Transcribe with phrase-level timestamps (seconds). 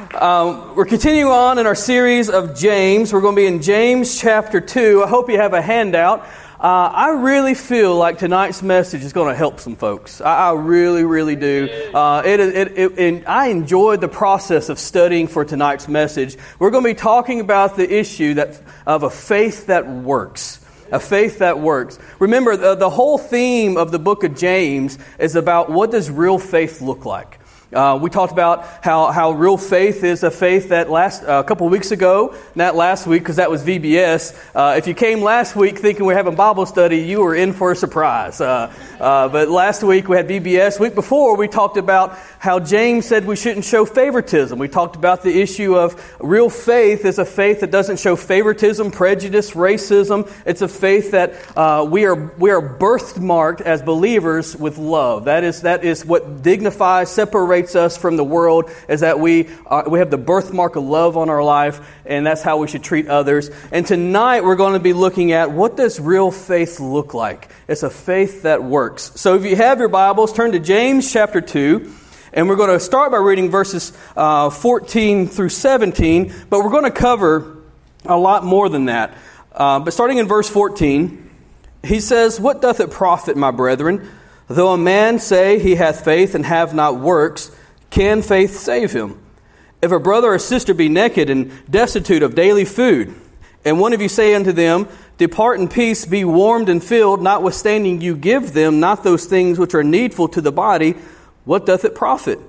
[0.00, 3.12] Um, we're continuing on in our series of James.
[3.12, 5.04] We're going to be in James chapter 2.
[5.04, 6.20] I hope you have a handout.
[6.58, 10.22] Uh, I really feel like tonight's message is going to help some folks.
[10.22, 11.68] I, I really, really do.
[11.92, 16.38] Uh, it, it, it, and I enjoyed the process of studying for tonight's message.
[16.58, 20.98] We're going to be talking about the issue that, of a faith that works a
[20.98, 22.00] faith that works.
[22.18, 26.36] Remember, the, the, whole theme of the book of James is about what does real
[26.36, 27.39] faith look like?
[27.72, 31.44] Uh, we talked about how, how real faith is a faith that last uh, a
[31.44, 34.36] couple weeks ago, not last week because that was VBS.
[34.56, 37.52] Uh, if you came last week thinking we are having Bible study, you were in
[37.52, 38.40] for a surprise.
[38.40, 40.80] Uh, uh, but last week we had VBS.
[40.80, 44.58] Week before we talked about how James said we shouldn't show favoritism.
[44.58, 48.90] We talked about the issue of real faith is a faith that doesn't show favoritism,
[48.90, 50.28] prejudice, racism.
[50.44, 55.26] It's a faith that uh, we are we are birthmarked as believers with love.
[55.26, 59.48] That is that is what dignifies, separates separates us from the world is that we,
[59.66, 62.82] are, we have the birthmark of love on our life, and that's how we should
[62.82, 63.50] treat others.
[63.70, 67.50] And tonight we're going to be looking at what does real faith look like?
[67.68, 69.12] It's a faith that works.
[69.16, 71.96] So if you have your Bibles, turn to James chapter 2.
[72.32, 76.84] And we're going to start by reading verses uh, 14 through 17, but we're going
[76.84, 77.58] to cover
[78.04, 79.16] a lot more than that.
[79.52, 81.28] Uh, but starting in verse 14,
[81.82, 84.08] he says, What doth it profit, my brethren?
[84.50, 87.52] Though a man say he hath faith and have not works,
[87.88, 89.16] can faith save him?
[89.80, 93.14] If a brother or sister be naked and destitute of daily food,
[93.64, 98.00] and one of you say unto them, Depart in peace, be warmed and filled, notwithstanding
[98.00, 100.96] you give them not those things which are needful to the body,
[101.44, 102.40] what doth it profit?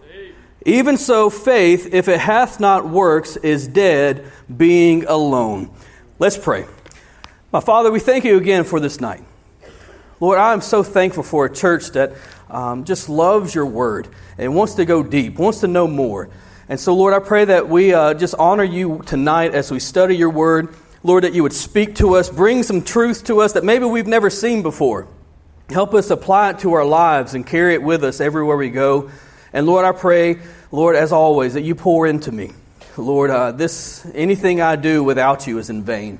[0.65, 4.25] Even so, faith, if it hath not works, is dead,
[4.57, 5.69] being alone.
[6.17, 6.65] Let's pray.
[7.51, 9.23] My Father, we thank you again for this night.
[10.21, 12.13] Lord, I am so thankful for a church that
[12.47, 16.29] um, just loves your word and wants to go deep, wants to know more.
[16.69, 20.15] And so, Lord, I pray that we uh, just honor you tonight as we study
[20.15, 20.75] your word.
[21.01, 24.05] Lord, that you would speak to us, bring some truth to us that maybe we've
[24.05, 25.07] never seen before.
[25.71, 29.09] Help us apply it to our lives and carry it with us everywhere we go.
[29.53, 30.37] And Lord, I pray,
[30.71, 32.51] Lord, as always, that you pour into me.
[32.95, 36.19] Lord, uh, this anything I do without you is in vain.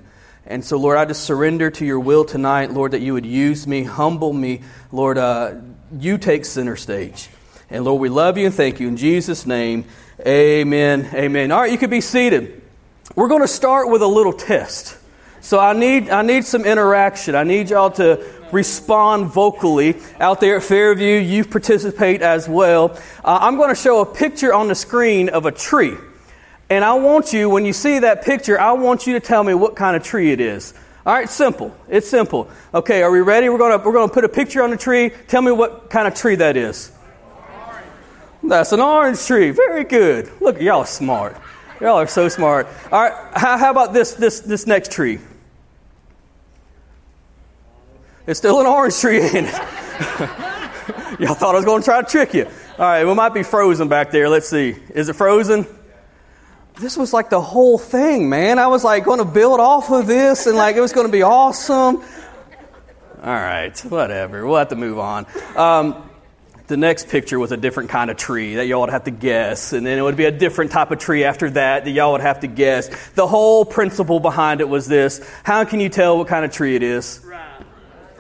[0.52, 3.66] And so, Lord, I just surrender to your will tonight, Lord, that you would use
[3.66, 4.62] me, humble me.
[4.92, 5.54] Lord, uh,
[5.98, 7.30] you take center stage.
[7.70, 8.90] And Lord, we love you and thank you.
[8.90, 9.86] In Jesus' name,
[10.28, 11.10] amen.
[11.14, 11.54] Amen.
[11.54, 12.62] All right, you can be seated.
[13.16, 14.98] We're going to start with a little test.
[15.40, 17.34] So I need, I need some interaction.
[17.34, 21.18] I need y'all to respond vocally out there at Fairview.
[21.18, 23.00] You participate as well.
[23.24, 25.96] Uh, I'm going to show a picture on the screen of a tree.
[26.72, 29.54] And I want you, when you see that picture, I want you to tell me
[29.54, 30.74] what kind of tree it is.
[31.06, 31.76] All right, simple.
[31.90, 32.50] It's simple.
[32.74, 33.50] Okay, are we ready?
[33.50, 35.12] We're going to, we're going to put a picture on the tree.
[35.28, 36.90] Tell me what kind of tree that is.
[38.42, 39.52] That's an orange tree.
[39.52, 40.32] Very good.
[40.40, 41.36] Look, y'all are smart.
[41.82, 42.68] Y'all are so smart.
[42.90, 45.20] All right, how, how about this, this, this next tree?
[48.26, 49.54] It's still an orange tree, ain't it?
[51.20, 52.46] y'all thought I was going to try to trick you.
[52.46, 54.30] All right, we might be frozen back there.
[54.30, 54.78] Let's see.
[54.96, 55.68] Is it frozen?
[56.82, 58.60] This was like the whole thing, man.
[58.60, 61.12] I was like going to build off of this and like it was going to
[61.12, 62.04] be awesome.
[63.24, 64.46] All right, whatever.
[64.46, 65.28] We'll have to move on.
[65.56, 66.10] Um,
[66.66, 69.74] the next picture was a different kind of tree that y'all would have to guess.
[69.74, 72.22] And then it would be a different type of tree after that that y'all would
[72.22, 72.90] have to guess.
[73.12, 76.76] The whole principle behind it was this How can you tell what kind of tree
[76.76, 77.24] it is?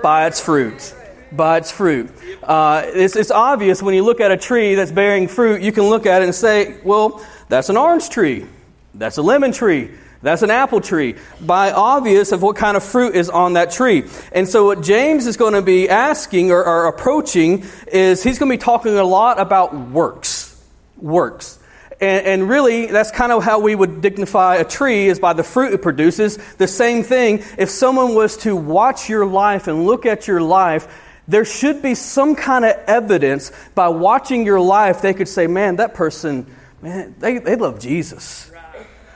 [0.04, 0.94] By its fruit.
[1.31, 2.09] By its fruit.
[2.44, 5.84] Uh, it's, it's obvious when you look at a tree that's bearing fruit, you can
[5.84, 8.46] look at it and say, well, that's an orange tree.
[8.94, 9.92] That's a lemon tree.
[10.22, 11.16] That's an apple tree.
[11.40, 14.03] By obvious of what kind of fruit is on that tree.
[14.31, 18.52] And so what James is going to be asking or, or approaching is he's going
[18.52, 20.63] to be talking a lot about works.
[20.98, 21.58] Works.
[22.00, 25.44] And, and, really, that's kind of how we would dignify a tree is by the
[25.44, 26.38] fruit it produces.
[26.56, 30.88] The same thing, if someone was to watch your life and look at your life,
[31.31, 35.78] there should be some kind of evidence by watching your life, they could say, man,
[35.78, 36.45] that person
[36.81, 38.51] man, they, they love Jesus.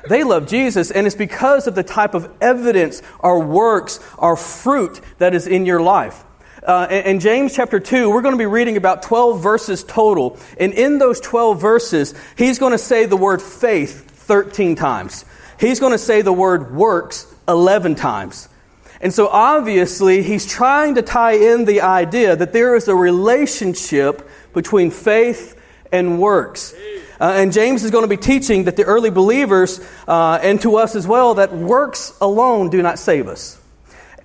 [0.07, 5.01] They love Jesus, and it's because of the type of evidence, our works, our fruit
[5.17, 6.23] that is in your life.
[6.61, 10.37] Uh, in, in James chapter 2, we're going to be reading about 12 verses total.
[10.59, 15.25] And in those 12 verses, he's going to say the word faith 13 times.
[15.59, 18.47] He's going to say the word works 11 times.
[19.01, 24.29] And so obviously, he's trying to tie in the idea that there is a relationship
[24.53, 25.59] between faith
[25.91, 26.73] and works.
[27.19, 30.77] Uh, and James is going to be teaching that the early believers, uh, and to
[30.77, 33.61] us as well, that works alone do not save us.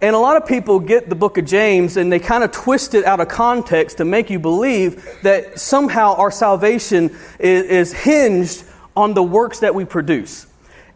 [0.02, 2.94] And a lot of people get the book of James and they kind of twist
[2.94, 8.64] it out of context to make you believe that somehow our salvation is, is hinged
[8.96, 10.46] on the works that we produce.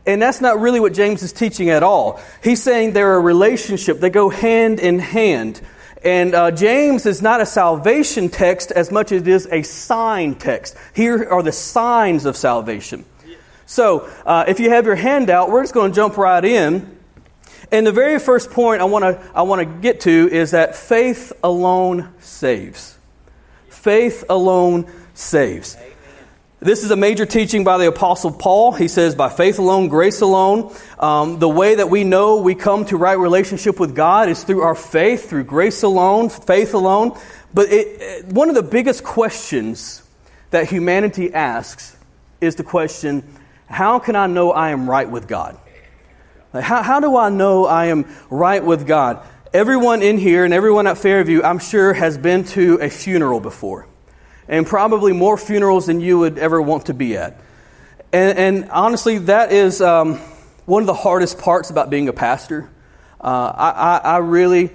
[0.07, 2.21] And that's not really what James is teaching at all.
[2.43, 5.61] He's saying they're a relationship, they go hand in hand.
[6.03, 10.35] And uh, James is not a salvation text as much as it is a sign
[10.35, 10.77] text.
[10.95, 13.07] Here are the signs of salvation.
[13.67, 16.99] So, uh, if you have your handout, we're just going to jump right in.
[17.73, 20.77] And the very first point I want to I want to get to is that
[20.77, 22.99] faith alone saves.
[23.71, 25.79] Faith alone saves.
[26.65, 28.73] This is a major teaching by the Apostle Paul.
[28.73, 30.75] He says, by faith alone, grace alone.
[30.99, 34.63] Um, the way that we know we come to right relationship with God is through
[34.63, 37.19] our faith, through grace alone, faith alone.
[37.53, 40.03] But it, one of the biggest questions
[40.53, 41.99] that humanity asks
[42.41, 43.23] is the question
[43.67, 45.59] how can I know I am right with God?
[46.55, 49.23] Like, how, how do I know I am right with God?
[49.53, 53.87] Everyone in here and everyone at Fairview, I'm sure, has been to a funeral before
[54.49, 57.41] and probably more funerals than you would ever want to be at.
[58.13, 60.17] And, and honestly, that is um,
[60.67, 62.71] one of the hardest parts about being a pastor.
[63.21, 64.71] Uh, I, I, I, really,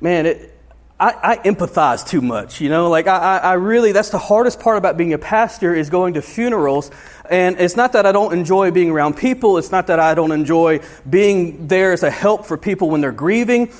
[0.00, 0.58] man, it,
[0.98, 2.88] I, I, empathize too much, you know?
[2.88, 6.22] Like, I, I really, that's the hardest part about being a pastor is going to
[6.22, 6.90] funerals.
[7.28, 10.32] And it's not that I don't enjoy being around people, it's not that I don't
[10.32, 13.72] enjoy being there as a help for people when they're grieving.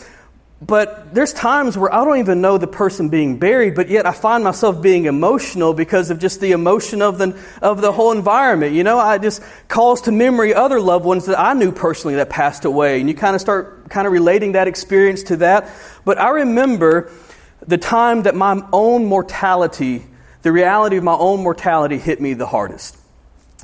[0.65, 4.13] But there's times where I don't even know the person being buried, but yet I
[4.13, 8.73] find myself being emotional because of just the emotion of the, of the whole environment.
[8.73, 12.31] You know, I just calls to memory other loved ones that I knew personally that
[12.31, 13.01] passed away.
[13.01, 15.69] And you kind of start kind of relating that experience to that.
[16.05, 17.11] But I remember
[17.67, 20.07] the time that my own mortality,
[20.43, 22.97] the reality of my own mortality hit me the hardest.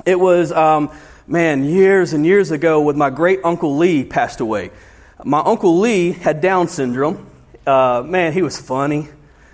[0.05, 0.91] It was, um,
[1.27, 4.71] man, years and years ago when my great uncle Lee passed away.
[5.23, 7.29] My Uncle Lee had Down syndrome.
[7.67, 9.09] Uh, man, he was funny,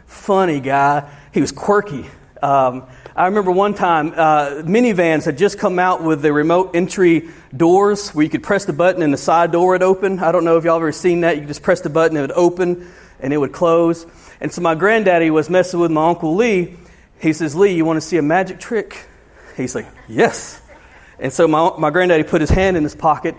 [0.05, 1.09] funny guy.
[1.33, 2.05] He was quirky.
[2.39, 2.83] Um,
[3.15, 8.11] I remember one time uh, minivans had just come out with the remote entry doors
[8.11, 10.19] where you could press the button and the side door would open.
[10.19, 11.35] I don't know if y'all ever seen that.
[11.35, 14.05] You could just press the button, it would open and it would close.
[14.39, 16.75] And so my granddaddy was messing with my Uncle Lee.
[17.19, 19.07] He says, Lee, you want to see a magic trick?
[19.57, 20.61] He's like, yes.
[21.17, 23.35] And so my, my granddaddy put his hand in his pocket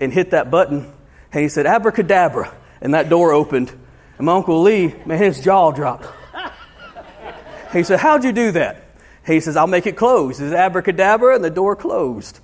[0.00, 0.92] and hit that button
[1.32, 2.54] and he said, abracadabra.
[2.80, 3.70] And that door opened.
[4.18, 6.06] And my Uncle Lee, man, his jaw dropped.
[7.72, 8.84] He said, How'd you do that?
[9.26, 10.38] He says, I'll make it close.
[10.38, 12.40] He says, abracadabra, and the door closed.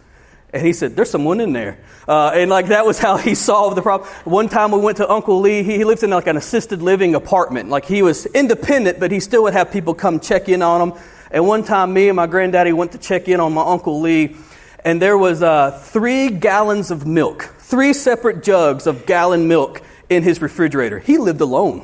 [0.53, 1.79] And he said, There's someone in there.
[2.07, 4.09] Uh, and like that was how he solved the problem.
[4.25, 7.15] One time we went to Uncle Lee, he, he lived in like an assisted living
[7.15, 7.71] apartment.
[7.71, 10.99] Like he was independent, but he still would have people come check in on him.
[11.31, 14.37] And one time me and my granddaddy went to check in on my Uncle Lee,
[14.85, 20.23] and there was uh, three gallons of milk three separate jugs of gallon milk in
[20.23, 21.01] his refrigerator.
[21.01, 21.81] He lived alone.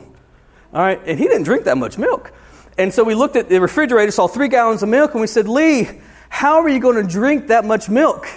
[0.73, 2.33] All right, and he didn't drink that much milk.
[2.79, 5.49] And so we looked at the refrigerator, saw three gallons of milk, and we said,
[5.49, 5.89] Lee,
[6.29, 8.29] how are you going to drink that much milk?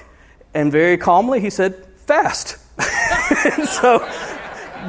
[0.56, 2.58] And very calmly, he said, fast.
[3.68, 4.00] so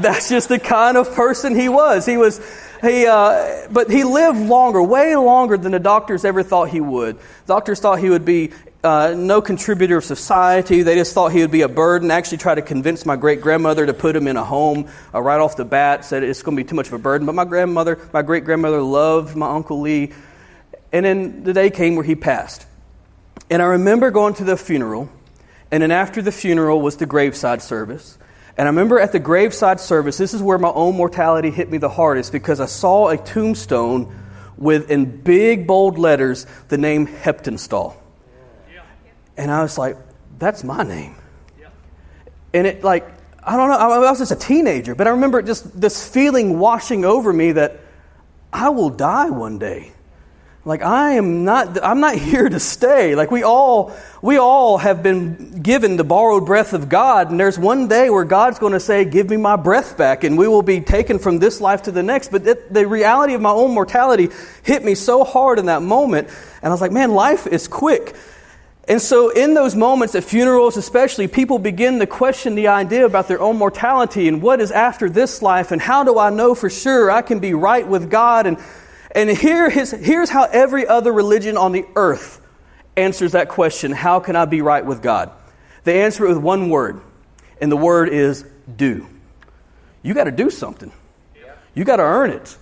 [0.00, 2.06] that's just the kind of person he was.
[2.06, 2.40] He was
[2.80, 7.18] he, uh, but he lived longer, way longer than the doctors ever thought he would.
[7.46, 8.52] Doctors thought he would be
[8.84, 10.82] uh, no contributor of society.
[10.82, 12.10] They just thought he would be a burden.
[12.10, 15.40] Actually, tried to convince my great grandmother to put him in a home uh, right
[15.40, 16.04] off the bat.
[16.04, 17.26] Said it's going to be too much of a burden.
[17.26, 20.12] But my grandmother, my great grandmother, loved my uncle Lee.
[20.92, 22.66] And then the day came where he passed.
[23.50, 25.08] And I remember going to the funeral.
[25.70, 28.18] And then after the funeral was the graveside service.
[28.56, 31.78] And I remember at the graveside service, this is where my own mortality hit me
[31.78, 34.14] the hardest because I saw a tombstone
[34.56, 37.96] with, in big, bold letters, the name Heptinstall.
[39.36, 39.96] And I was like,
[40.38, 41.16] that's my name.
[42.52, 43.08] And it, like,
[43.42, 47.04] I don't know, I was just a teenager, but I remember just this feeling washing
[47.04, 47.80] over me that
[48.52, 49.94] I will die one day.
[50.66, 53.14] Like I am not I'm not here to stay.
[53.14, 57.58] Like we all we all have been given the borrowed breath of God and there's
[57.58, 60.62] one day where God's going to say give me my breath back and we will
[60.62, 62.30] be taken from this life to the next.
[62.30, 64.30] But it, the reality of my own mortality
[64.62, 66.28] hit me so hard in that moment
[66.62, 68.16] and I was like, man, life is quick.
[68.86, 73.28] And so, in those moments, at funerals especially, people begin to question the idea about
[73.28, 76.68] their own mortality and what is after this life, and how do I know for
[76.68, 78.46] sure I can be right with God?
[78.46, 78.58] And
[79.14, 82.40] and here is, here's how every other religion on the earth
[82.96, 85.30] answers that question How can I be right with God?
[85.84, 87.00] They answer it with one word,
[87.60, 88.44] and the word is
[88.76, 89.06] do.
[90.02, 90.92] You got to do something,
[91.74, 92.56] you got to earn it.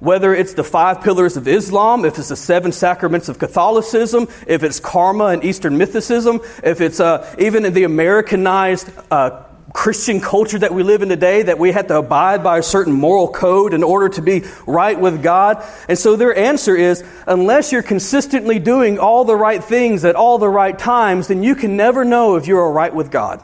[0.00, 4.62] Whether it's the five pillars of Islam, if it's the seven sacraments of Catholicism, if
[4.62, 10.58] it's karma and Eastern mythicism, if it's uh, even in the Americanized uh, Christian culture
[10.60, 13.74] that we live in today that we have to abide by a certain moral code
[13.74, 15.64] in order to be right with God.
[15.88, 20.38] And so their answer is unless you're consistently doing all the right things at all
[20.38, 23.42] the right times, then you can never know if you're all right with God.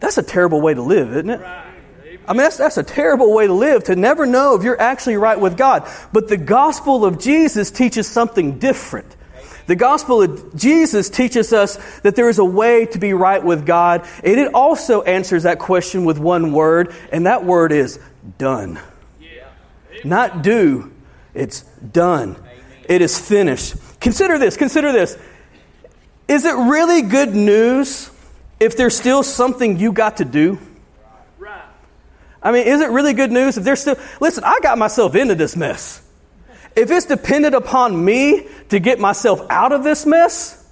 [0.00, 1.40] That's a terrible way to live, isn't it?
[2.30, 5.16] I mean, that's, that's a terrible way to live, to never know if you're actually
[5.16, 5.90] right with God.
[6.12, 9.16] But the gospel of Jesus teaches something different.
[9.66, 13.66] The gospel of Jesus teaches us that there is a way to be right with
[13.66, 17.98] God, and it also answers that question with one word, and that word is
[18.38, 18.78] done.
[20.04, 20.92] Not do,
[21.34, 22.36] it's done.
[22.88, 23.74] It is finished.
[23.98, 25.18] Consider this, consider this.
[26.28, 28.08] Is it really good news
[28.60, 30.60] if there's still something you got to do?
[32.42, 33.96] I mean, is it really good news if there's still.
[34.20, 36.02] Listen, I got myself into this mess.
[36.76, 40.68] If it's dependent upon me to get myself out of this mess,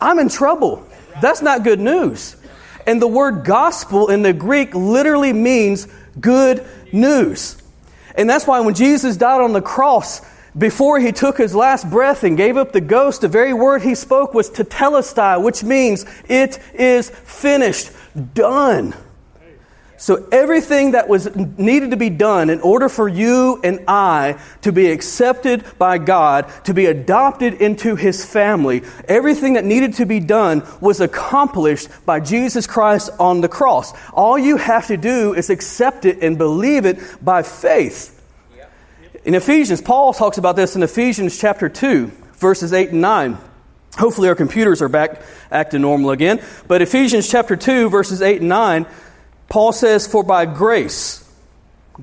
[0.00, 0.86] I'm in trouble.
[1.22, 2.36] That's not good news.
[2.86, 5.88] And the word gospel in the Greek literally means
[6.20, 7.60] good news.
[8.14, 10.20] And that's why when Jesus died on the cross,
[10.56, 13.94] before he took his last breath and gave up the ghost, the very word he
[13.94, 17.90] spoke was tetelestai, which means it is finished,
[18.34, 18.94] done.
[19.98, 24.70] So, everything that was needed to be done in order for you and I to
[24.70, 30.20] be accepted by God, to be adopted into His family, everything that needed to be
[30.20, 33.94] done was accomplished by Jesus Christ on the cross.
[34.12, 38.12] All you have to do is accept it and believe it by faith.
[39.24, 43.38] In Ephesians, Paul talks about this in Ephesians chapter 2, verses 8 and 9.
[43.96, 46.40] Hopefully, our computers are back acting normal again.
[46.68, 48.86] But Ephesians chapter 2, verses 8 and 9
[49.48, 51.28] Paul says, For by grace,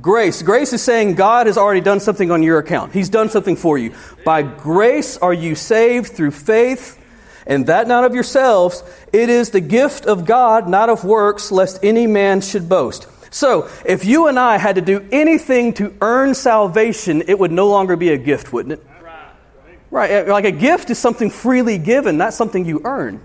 [0.02, 2.94] grace, grace is saying God has already done something on your account.
[2.94, 3.94] He's done something for you.
[4.26, 7.00] By grace are you saved through faith,
[7.46, 8.84] and that not of yourselves.
[9.12, 13.08] It is the gift of God, not of works, lest any man should boast.
[13.34, 17.68] So, if you and I had to do anything to earn salvation, it would no
[17.68, 18.88] longer be a gift, wouldn't it?
[19.90, 20.28] Right.
[20.28, 23.22] Like a gift is something freely given, not something you earn.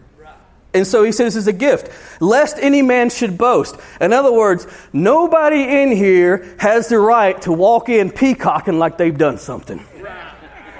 [0.75, 3.77] And so he says it's a gift, lest any man should boast.
[4.01, 9.17] In other words, nobody in here has the right to walk in peacocking like they've
[9.17, 9.85] done something.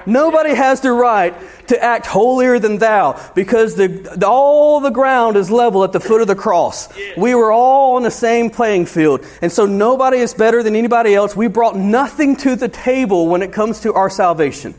[0.09, 1.35] Nobody has the right
[1.69, 6.01] to act holier than thou because the, the, all the ground is level at the
[6.01, 6.89] foot of the cross.
[7.17, 9.27] We were all on the same playing field.
[9.43, 11.37] And so nobody is better than anybody else.
[11.37, 14.75] We brought nothing to the table when it comes to our salvation.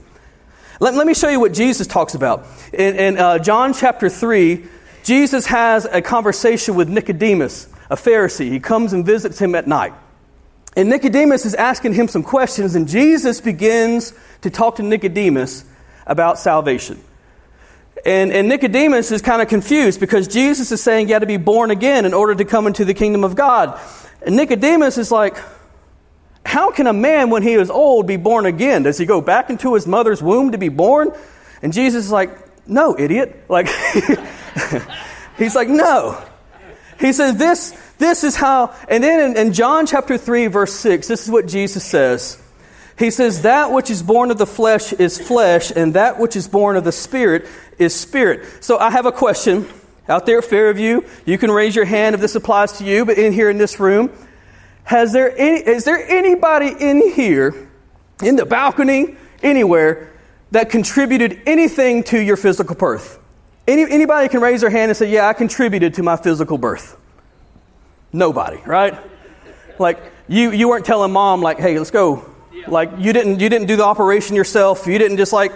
[0.79, 2.47] Let, let me show you what Jesus talks about.
[2.73, 4.65] In, in uh, John chapter 3,
[5.09, 8.51] Jesus has a conversation with Nicodemus, a Pharisee.
[8.51, 9.91] He comes and visits him at night.
[10.77, 15.65] And Nicodemus is asking him some questions, and Jesus begins to talk to Nicodemus
[16.05, 17.01] about salvation.
[18.05, 21.37] And, and Nicodemus is kind of confused because Jesus is saying you got to be
[21.37, 23.79] born again in order to come into the kingdom of God.
[24.23, 25.37] And Nicodemus is like,
[26.45, 28.83] How can a man, when he is old, be born again?
[28.83, 31.13] Does he go back into his mother's womb to be born?
[31.63, 32.29] And Jesus is like,
[32.67, 33.45] No, idiot.
[33.49, 33.69] Like,
[35.37, 36.23] He's like, no.
[36.99, 41.07] He says, this, this is how, and then in, in John chapter 3, verse 6,
[41.07, 42.41] this is what Jesus says.
[42.99, 46.49] He says, That which is born of the flesh is flesh, and that which is
[46.49, 47.47] born of the spirit
[47.77, 48.63] is spirit.
[48.63, 49.67] So I have a question
[50.09, 51.01] out there at Fairview.
[51.01, 53.57] You You can raise your hand if this applies to you, but in here in
[53.57, 54.11] this room,
[54.83, 57.69] has there any, is there anybody in here,
[58.21, 60.11] in the balcony, anywhere,
[60.51, 63.17] that contributed anything to your physical birth?
[63.67, 66.97] Any, anybody can raise their hand and say, Yeah, I contributed to my physical birth.
[68.11, 68.97] Nobody, right?
[69.77, 72.25] Like, you, you weren't telling mom, like, hey, let's go.
[72.67, 74.87] Like, you didn't, you didn't do the operation yourself.
[74.87, 75.53] You didn't just, like,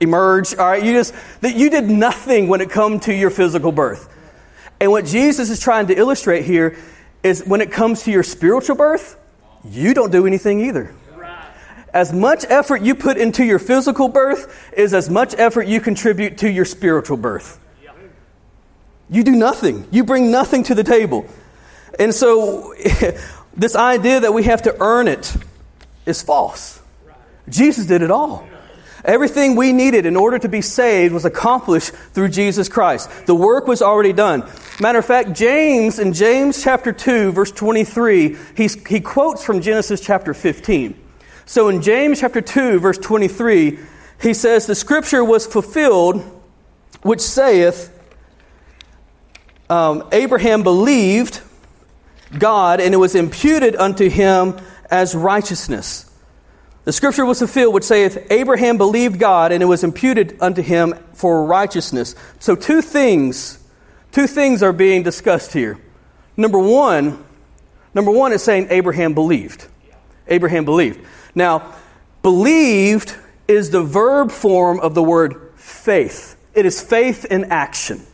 [0.00, 0.82] emerge, all right?
[0.82, 4.08] You just, that you did nothing when it come to your physical birth.
[4.80, 6.76] And what Jesus is trying to illustrate here
[7.22, 9.16] is when it comes to your spiritual birth,
[9.64, 10.94] you don't do anything either.
[11.92, 16.38] As much effort you put into your physical birth is as much effort you contribute
[16.38, 17.58] to your spiritual birth.
[19.08, 21.26] You do nothing, you bring nothing to the table.
[21.98, 22.74] And so,
[23.56, 25.34] this idea that we have to earn it
[26.06, 26.80] is false.
[27.48, 28.46] Jesus did it all.
[29.04, 33.08] Everything we needed in order to be saved was accomplished through Jesus Christ.
[33.26, 34.48] The work was already done.
[34.78, 40.34] Matter of fact, James, in James chapter 2, verse 23, he quotes from Genesis chapter
[40.34, 40.99] 15.
[41.50, 43.76] So in James chapter 2, verse 23,
[44.22, 46.22] he says, The scripture was fulfilled,
[47.02, 47.92] which saith,
[49.68, 51.40] um, Abraham believed
[52.38, 54.60] God, and it was imputed unto him
[54.92, 56.08] as righteousness.
[56.84, 60.94] The scripture was fulfilled, which saith, Abraham believed God, and it was imputed unto him
[61.14, 62.14] for righteousness.
[62.38, 63.58] So, two things,
[64.12, 65.80] two things are being discussed here.
[66.36, 67.24] Number one,
[67.92, 69.66] number one is saying Abraham believed.
[70.28, 71.04] Abraham believed.
[71.34, 71.74] Now,
[72.22, 73.16] believed
[73.48, 76.36] is the verb form of the word faith.
[76.54, 78.06] It is faith in action.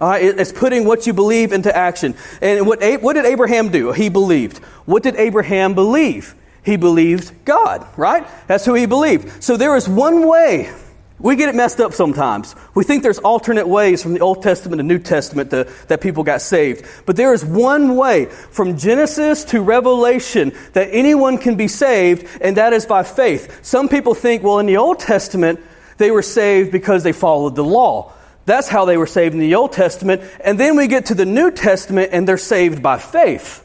[0.00, 2.14] Uh, it's putting what you believe into action.
[2.42, 3.92] And what, what did Abraham do?
[3.92, 4.58] He believed.
[4.86, 6.34] What did Abraham believe?
[6.64, 8.26] He believed God, right?
[8.46, 9.42] That's who he believed.
[9.42, 10.72] So there is one way.
[11.18, 12.56] We get it messed up sometimes.
[12.74, 16.24] We think there's alternate ways from the Old Testament to New Testament to, that people
[16.24, 16.84] got saved.
[17.06, 22.56] But there is one way from Genesis to Revelation that anyone can be saved, and
[22.56, 23.64] that is by faith.
[23.64, 25.60] Some people think, well, in the Old Testament,
[25.98, 28.12] they were saved because they followed the law.
[28.46, 30.22] That's how they were saved in the Old Testament.
[30.44, 33.63] And then we get to the New Testament and they're saved by faith.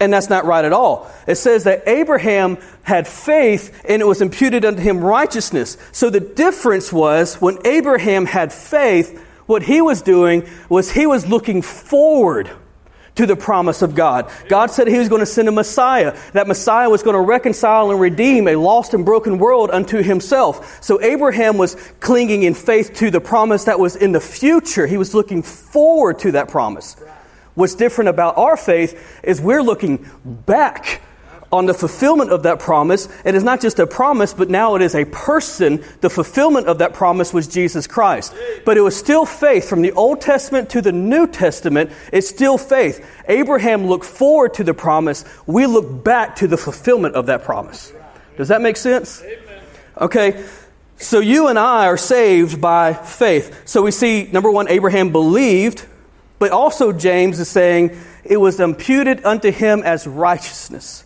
[0.00, 1.10] And that's not right at all.
[1.26, 5.76] It says that Abraham had faith and it was imputed unto him righteousness.
[5.92, 11.26] So the difference was when Abraham had faith, what he was doing was he was
[11.26, 12.50] looking forward
[13.16, 14.30] to the promise of God.
[14.48, 16.16] God said He was going to send a Messiah.
[16.32, 20.82] That Messiah was going to reconcile and redeem a lost and broken world unto Himself.
[20.82, 24.86] So Abraham was clinging in faith to the promise that was in the future.
[24.86, 26.96] He was looking forward to that promise.
[27.54, 31.02] What's different about our faith is we're looking back
[31.52, 33.08] on the fulfillment of that promise.
[33.24, 35.84] It is not just a promise, but now it is a person.
[36.00, 38.32] The fulfillment of that promise was Jesus Christ.
[38.64, 39.68] But it was still faith.
[39.68, 43.04] From the Old Testament to the New Testament, it's still faith.
[43.28, 45.24] Abraham looked forward to the promise.
[45.46, 47.92] We look back to the fulfillment of that promise.
[48.36, 49.22] Does that make sense?
[49.98, 50.44] Okay.
[50.98, 53.62] So you and I are saved by faith.
[53.64, 55.84] So we see, number one, Abraham believed,
[56.40, 61.04] but also James is saying it was imputed unto him as righteousness.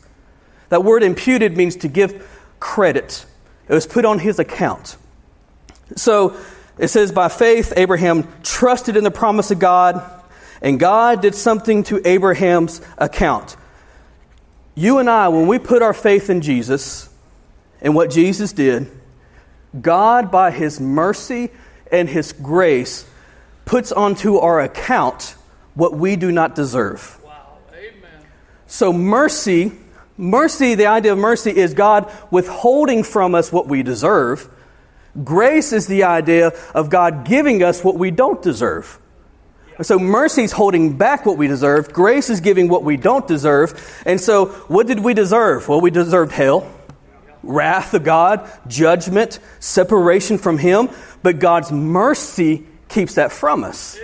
[0.70, 2.26] That word imputed means to give
[2.60, 3.26] credit.
[3.68, 4.96] It was put on his account.
[5.96, 6.36] So
[6.78, 10.02] it says, by faith, Abraham trusted in the promise of God,
[10.62, 13.56] and God did something to Abraham's account.
[14.76, 17.08] You and I, when we put our faith in Jesus
[17.80, 18.88] and what Jesus did,
[19.80, 21.50] God, by his mercy
[21.90, 23.04] and his grace,
[23.64, 25.36] puts onto our account
[25.74, 27.18] what we do not deserve.
[27.24, 27.58] Wow.
[27.72, 28.26] Amen.
[28.66, 29.72] So mercy
[30.16, 34.48] Mercy, the idea of mercy is God withholding from us what we deserve.
[35.24, 38.98] Grace is the idea of God giving us what we don't deserve.
[39.82, 41.92] So mercy is holding back what we deserve.
[41.92, 44.02] Grace is giving what we don't deserve.
[44.06, 45.68] And so, what did we deserve?
[45.68, 46.72] Well, we deserved hell,
[47.42, 50.90] wrath of God, judgment, separation from Him.
[51.24, 53.98] But God's mercy keeps that from us.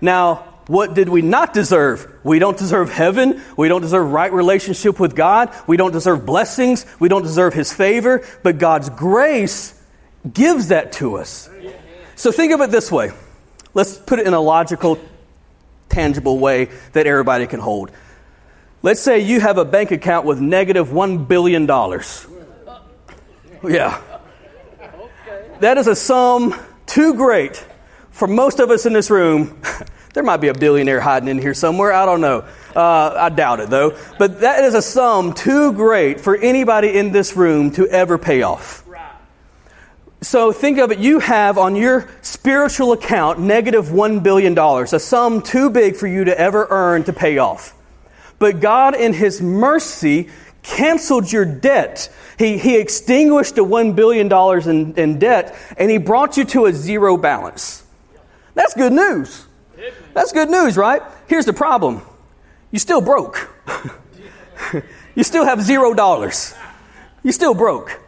[0.00, 2.06] Now, what did we not deserve?
[2.24, 3.42] We don't deserve heaven.
[3.56, 5.54] We don't deserve right relationship with God.
[5.66, 6.84] We don't deserve blessings.
[6.98, 8.26] We don't deserve His favor.
[8.42, 9.80] But God's grace
[10.30, 11.48] gives that to us.
[12.16, 13.12] So think of it this way.
[13.74, 14.98] Let's put it in a logical,
[15.88, 17.90] tangible way that everybody can hold.
[18.82, 21.66] Let's say you have a bank account with negative $1 billion.
[23.64, 24.00] Yeah.
[25.60, 26.54] That is a sum
[26.86, 27.64] too great
[28.18, 29.58] for most of us in this room
[30.18, 31.92] There might be a billionaire hiding in here somewhere.
[31.92, 32.44] I don't know.
[32.74, 33.96] Uh, I doubt it, though.
[34.18, 38.42] But that is a sum too great for anybody in this room to ever pay
[38.42, 38.84] off.
[40.20, 45.40] So think of it, you have on your spiritual account negative $1 billion, a sum
[45.40, 47.72] too big for you to ever earn to pay off.
[48.40, 50.30] But God, in His mercy,
[50.64, 52.12] canceled your debt.
[52.36, 54.32] He, he extinguished the $1 billion
[54.68, 57.84] in, in debt, and He brought you to a zero balance.
[58.58, 59.46] That's good news.
[60.14, 61.00] That's good news, right?
[61.28, 62.02] Here's the problem
[62.72, 63.48] you still broke.
[65.14, 66.54] you still have zero dollars.
[67.22, 68.00] You still broke.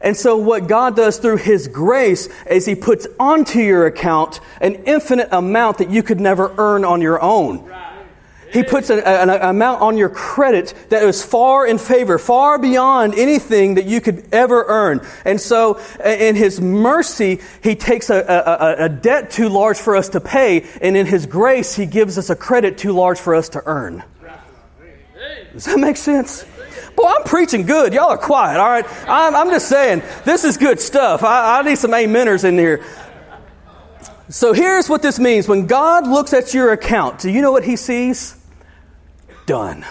[0.00, 4.76] And so, what God does through His grace is He puts onto your account an
[4.86, 7.70] infinite amount that you could never earn on your own.
[8.52, 13.14] He puts an, an, amount on your credit that is far in favor, far beyond
[13.14, 15.06] anything that you could ever earn.
[15.24, 20.08] And so, in His mercy, He takes a, a, a debt too large for us
[20.10, 23.50] to pay, and in His grace, He gives us a credit too large for us
[23.50, 24.02] to earn.
[25.52, 26.44] Does that make sense?
[26.96, 27.92] Boy, I'm preaching good.
[27.92, 28.84] Y'all are quiet, all right?
[29.08, 31.22] I'm, I'm just saying, this is good stuff.
[31.22, 32.84] I, I need some ameners in here.
[34.28, 35.48] So here's what this means.
[35.48, 38.39] When God looks at your account, do you know what He sees?
[39.46, 39.84] Done.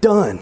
[0.00, 0.40] Done.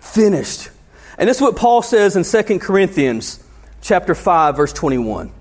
[0.00, 0.70] Finished.
[1.18, 3.42] And this is what Paul says in 2 Corinthians
[3.80, 5.32] chapter 5 verse 21.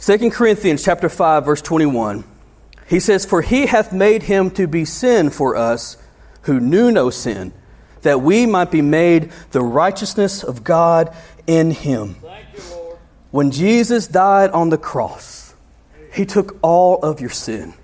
[0.00, 2.24] 2 Corinthians chapter 5 verse 21.
[2.88, 5.96] He says, For he hath made him to be sin for us
[6.42, 7.52] who knew no sin,
[8.02, 11.14] that we might be made the righteousness of God
[11.46, 12.16] in him.
[12.54, 12.98] You,
[13.30, 15.54] when Jesus died on the cross,
[16.12, 17.74] he took all of your sin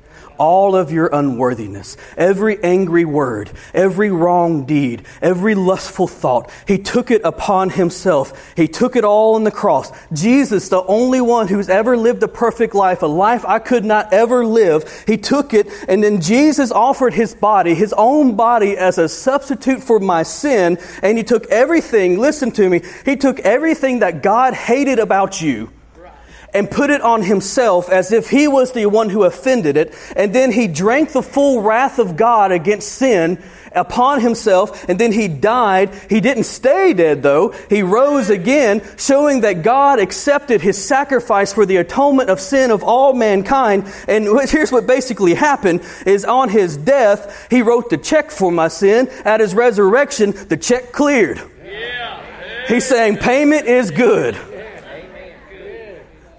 [0.40, 6.50] all of your unworthiness, every angry word, every wrong deed, every lustful thought.
[6.66, 8.55] He took it upon himself.
[8.57, 9.92] He took it all on the cross.
[10.12, 14.14] Jesus, the only one who's ever lived a perfect life, a life I could not
[14.14, 18.96] ever live, he took it and then Jesus offered his body, his own body as
[18.96, 20.79] a substitute for my sin.
[21.03, 25.70] And he took everything, listen to me, he took everything that God hated about you
[26.52, 29.94] and put it on himself as if he was the one who offended it.
[30.16, 34.88] And then he drank the full wrath of God against sin upon himself.
[34.88, 35.94] And then he died.
[36.08, 37.50] He didn't stay dead though.
[37.68, 42.82] He rose again, showing that God accepted his sacrifice for the atonement of sin of
[42.82, 43.92] all mankind.
[44.08, 48.68] And here's what basically happened is on his death, he wrote the check for my
[48.68, 49.08] sin.
[49.24, 51.40] At his resurrection, the check cleared.
[52.68, 54.36] He's saying payment is good.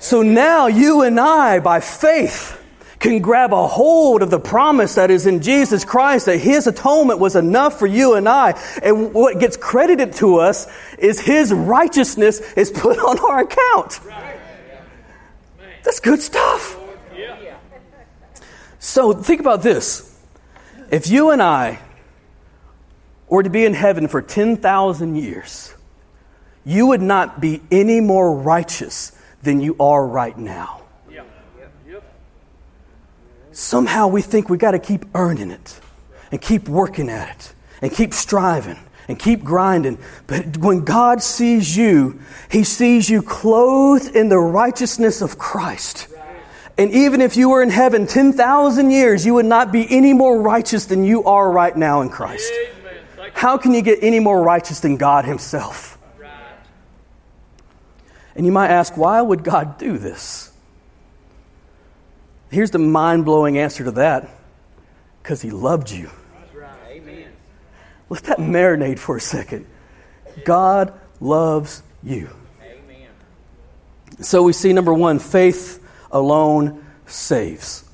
[0.01, 2.59] So now you and I, by faith,
[2.97, 7.19] can grab a hold of the promise that is in Jesus Christ that His atonement
[7.19, 8.59] was enough for you and I.
[8.81, 13.99] And what gets credited to us is His righteousness is put on our account.
[15.83, 16.79] That's good stuff.
[18.79, 20.19] So think about this.
[20.89, 21.77] If you and I
[23.29, 25.75] were to be in heaven for 10,000 years,
[26.65, 29.11] you would not be any more righteous
[29.43, 30.81] than you are right now.
[33.51, 35.79] Somehow we think we got to keep earning it
[36.31, 39.97] and keep working at it and keep striving and keep grinding.
[40.27, 46.07] But when God sees you, He sees you clothed in the righteousness of Christ.
[46.77, 50.41] And even if you were in heaven 10,000 years, you would not be any more
[50.41, 52.51] righteous than you are right now in Christ.
[53.33, 55.97] How can you get any more righteous than God Himself?
[58.35, 60.51] And you might ask, why would God do this?
[62.49, 64.29] Here's the mind blowing answer to that
[65.21, 66.09] because He loved you.
[68.11, 69.65] Let that marinate for a second.
[70.43, 72.29] God loves you.
[72.61, 73.07] Amen.
[74.19, 77.85] So we see number one, faith alone saves.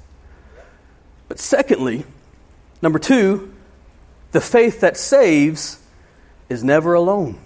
[1.28, 2.04] But secondly,
[2.82, 3.54] number two,
[4.32, 5.80] the faith that saves
[6.50, 7.38] is never alone.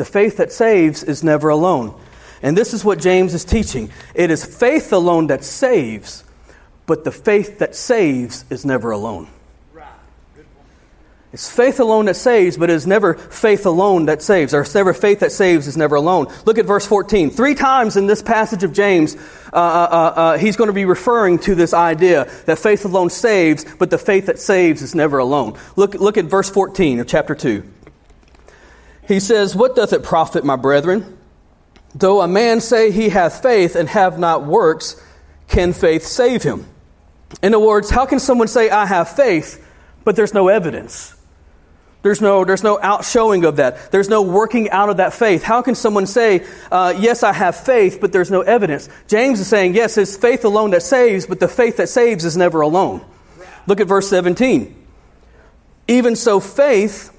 [0.00, 1.94] The faith that saves is never alone.
[2.40, 3.90] And this is what James is teaching.
[4.14, 6.24] It is faith alone that saves,
[6.86, 9.28] but the faith that saves is never alone.
[11.34, 14.54] It's faith alone that saves, but it is never faith alone that saves.
[14.54, 16.32] Or it's never faith that saves is never alone.
[16.46, 17.28] Look at verse 14.
[17.28, 19.18] Three times in this passage of James, uh,
[19.52, 23.66] uh, uh, uh he's going to be referring to this idea that faith alone saves,
[23.78, 25.58] but the faith that saves is never alone.
[25.76, 27.64] Look, look at verse 14 of chapter 2.
[29.10, 31.18] He says, What doth it profit, my brethren?
[31.96, 35.02] Though a man say he hath faith and have not works,
[35.48, 36.64] can faith save him?
[37.42, 39.66] In other words, how can someone say, I have faith,
[40.04, 41.16] but there's no evidence?
[42.02, 43.90] There's no, there's no outshowing of that.
[43.90, 45.42] There's no working out of that faith.
[45.42, 48.88] How can someone say, uh, Yes, I have faith, but there's no evidence?
[49.08, 52.36] James is saying, Yes, it's faith alone that saves, but the faith that saves is
[52.36, 53.04] never alone.
[53.66, 54.86] Look at verse 17.
[55.88, 57.12] Even so, faith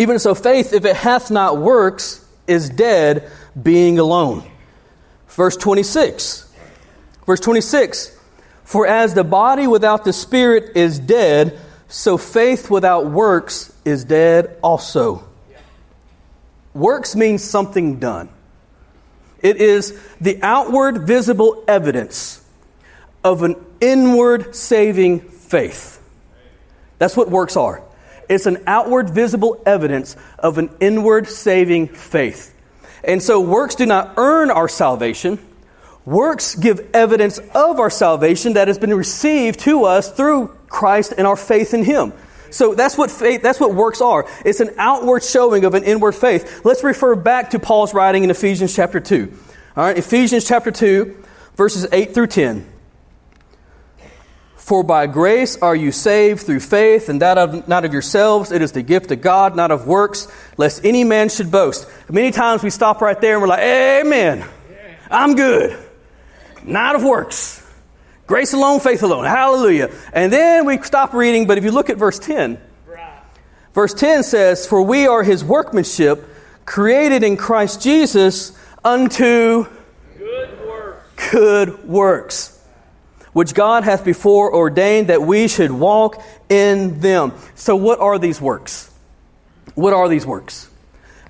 [0.00, 3.30] even so, faith, if it hath not works, is dead,
[3.62, 4.50] being alone.
[5.28, 6.50] Verse 26.
[7.26, 8.18] Verse 26
[8.64, 14.56] For as the body without the spirit is dead, so faith without works is dead
[14.62, 15.22] also.
[16.72, 18.30] Works means something done,
[19.42, 22.42] it is the outward visible evidence
[23.22, 26.02] of an inward saving faith.
[26.98, 27.82] That's what works are.
[28.30, 32.54] It's an outward visible evidence of an inward saving faith.
[33.02, 35.38] And so works do not earn our salvation.
[36.06, 41.26] Works give evidence of our salvation that has been received to us through Christ and
[41.26, 42.12] our faith in Him.
[42.50, 44.26] So that's what faith, that's what works are.
[44.44, 46.64] It's an outward showing of an inward faith.
[46.64, 49.32] Let's refer back to Paul's writing in Ephesians chapter 2.
[49.76, 51.16] All right, Ephesians chapter 2,
[51.56, 52.66] verses 8 through 10.
[54.70, 58.52] For by grace are you saved through faith, and that of, not of yourselves.
[58.52, 61.88] It is the gift of God, not of works, lest any man should boast.
[62.08, 64.48] Many times we stop right there and we're like, Amen.
[65.10, 65.76] I'm good.
[66.62, 67.68] Not of works.
[68.28, 69.24] Grace alone, faith alone.
[69.24, 69.90] Hallelujah.
[70.12, 72.56] And then we stop reading, but if you look at verse 10,
[73.74, 76.24] verse 10 says, For we are his workmanship,
[76.64, 79.66] created in Christ Jesus unto
[80.16, 81.30] good works.
[81.32, 82.59] Good works
[83.32, 87.32] which God hath before ordained that we should walk in them.
[87.54, 88.90] So, what are these works?
[89.74, 90.68] What are these works?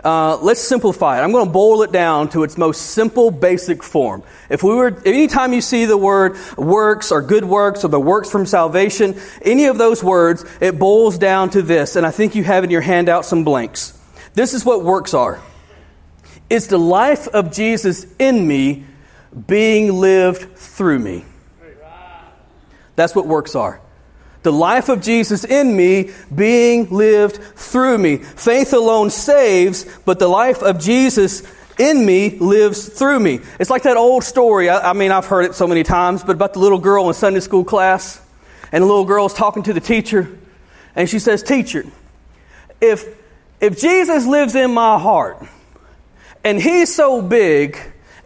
[0.03, 1.23] Uh, let's simplify it.
[1.23, 4.23] I'm going to boil it down to its most simple, basic form.
[4.49, 8.31] If we were, anytime you see the word works or good works or the works
[8.31, 11.97] from salvation, any of those words, it boils down to this.
[11.97, 13.99] And I think you have in your handout some blanks.
[14.33, 15.41] This is what works are.
[16.49, 18.87] It's the life of Jesus in me
[19.47, 21.25] being lived through me.
[23.01, 23.81] That's what works are.
[24.43, 28.19] The life of Jesus in me being lived through me.
[28.19, 31.43] Faith alone saves, but the life of Jesus
[31.79, 33.41] in me lives through me.
[33.59, 34.69] It's like that old story.
[34.69, 37.15] I, I, mean, I've heard it so many times, but about the little girl in
[37.15, 38.21] Sunday school class.
[38.71, 40.39] And the little girl is talking to the teacher,
[40.95, 41.87] and she says, Teacher,
[42.83, 43.07] if,
[43.63, 45.43] if Jesus lives in my heart,
[46.45, 47.79] and he's so big,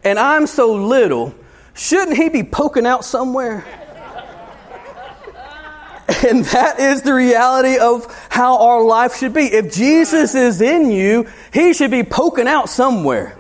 [0.03, 1.33] and I'm so little,
[1.75, 3.65] shouldn't he be poking out somewhere?
[6.29, 9.45] And that is the reality of how our life should be.
[9.45, 13.37] If Jesus is in you, he should be poking out somewhere.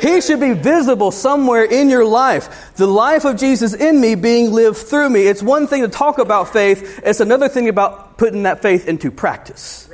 [0.00, 2.72] He should be visible somewhere in your life.
[2.76, 5.26] The life of Jesus in me being lived through me.
[5.26, 9.10] It's one thing to talk about faith, it's another thing about putting that faith into
[9.10, 9.90] practice,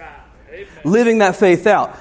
[0.85, 1.96] living that faith out.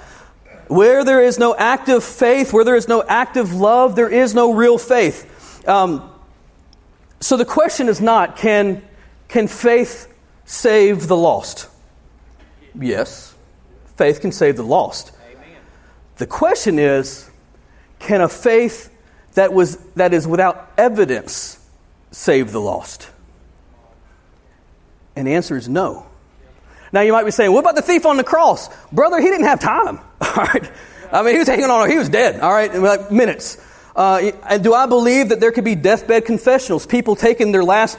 [0.67, 4.53] Where there is no active faith, where there is no active love, there is no
[4.53, 5.67] real faith.
[5.67, 6.11] Um,
[7.19, 8.83] so the question is not can
[9.27, 10.13] can faith
[10.45, 11.69] save the lost?
[12.79, 13.33] Yes,
[13.95, 15.11] faith can save the lost.
[15.31, 15.57] Amen.
[16.17, 17.29] The question is
[17.99, 18.91] can a faith
[19.33, 21.59] that, was, that is without evidence
[22.11, 23.09] save the lost?
[25.15, 26.05] And the answer is no.
[26.91, 28.69] Now you might be saying, what about the thief on the cross?
[28.91, 29.99] Brother, he didn't have time.
[30.21, 30.71] All right.
[31.11, 32.39] I mean, he was hanging on, he was dead.
[32.39, 32.73] All right.
[32.73, 33.57] In like minutes.
[33.95, 37.97] Uh, and do I believe that there could be deathbed confessionals, people taking their last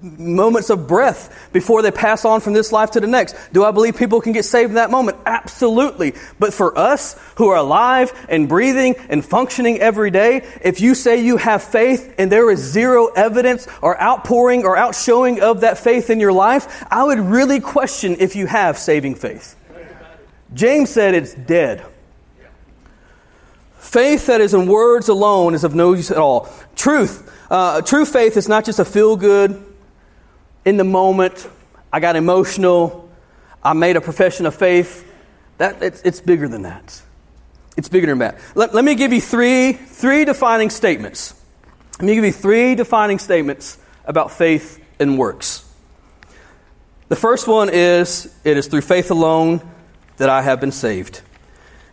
[0.00, 3.34] moments of breath before they pass on from this life to the next.
[3.52, 5.18] Do I believe people can get saved in that moment?
[5.26, 6.14] Absolutely.
[6.38, 11.22] But for us who are alive and breathing and functioning every day, if you say
[11.22, 16.10] you have faith and there is zero evidence or outpouring or outshowing of that faith
[16.10, 19.56] in your life, I would really question if you have saving faith.
[20.54, 21.84] James said it's dead.
[23.78, 26.48] Faith that is in words alone is of no use at all.
[26.76, 29.64] Truth, uh, true faith is not just a feel good,
[30.64, 31.48] in the moment,
[31.92, 33.08] I got emotional,
[33.62, 35.04] I made a profession of faith.
[35.58, 37.02] That, it's, it's bigger than that.
[37.76, 38.38] It's bigger than that.
[38.54, 41.34] Let, let me give you three, three defining statements.
[41.98, 45.64] Let me give you three defining statements about faith and works.
[47.08, 49.60] The first one is it is through faith alone
[50.18, 51.22] that I have been saved.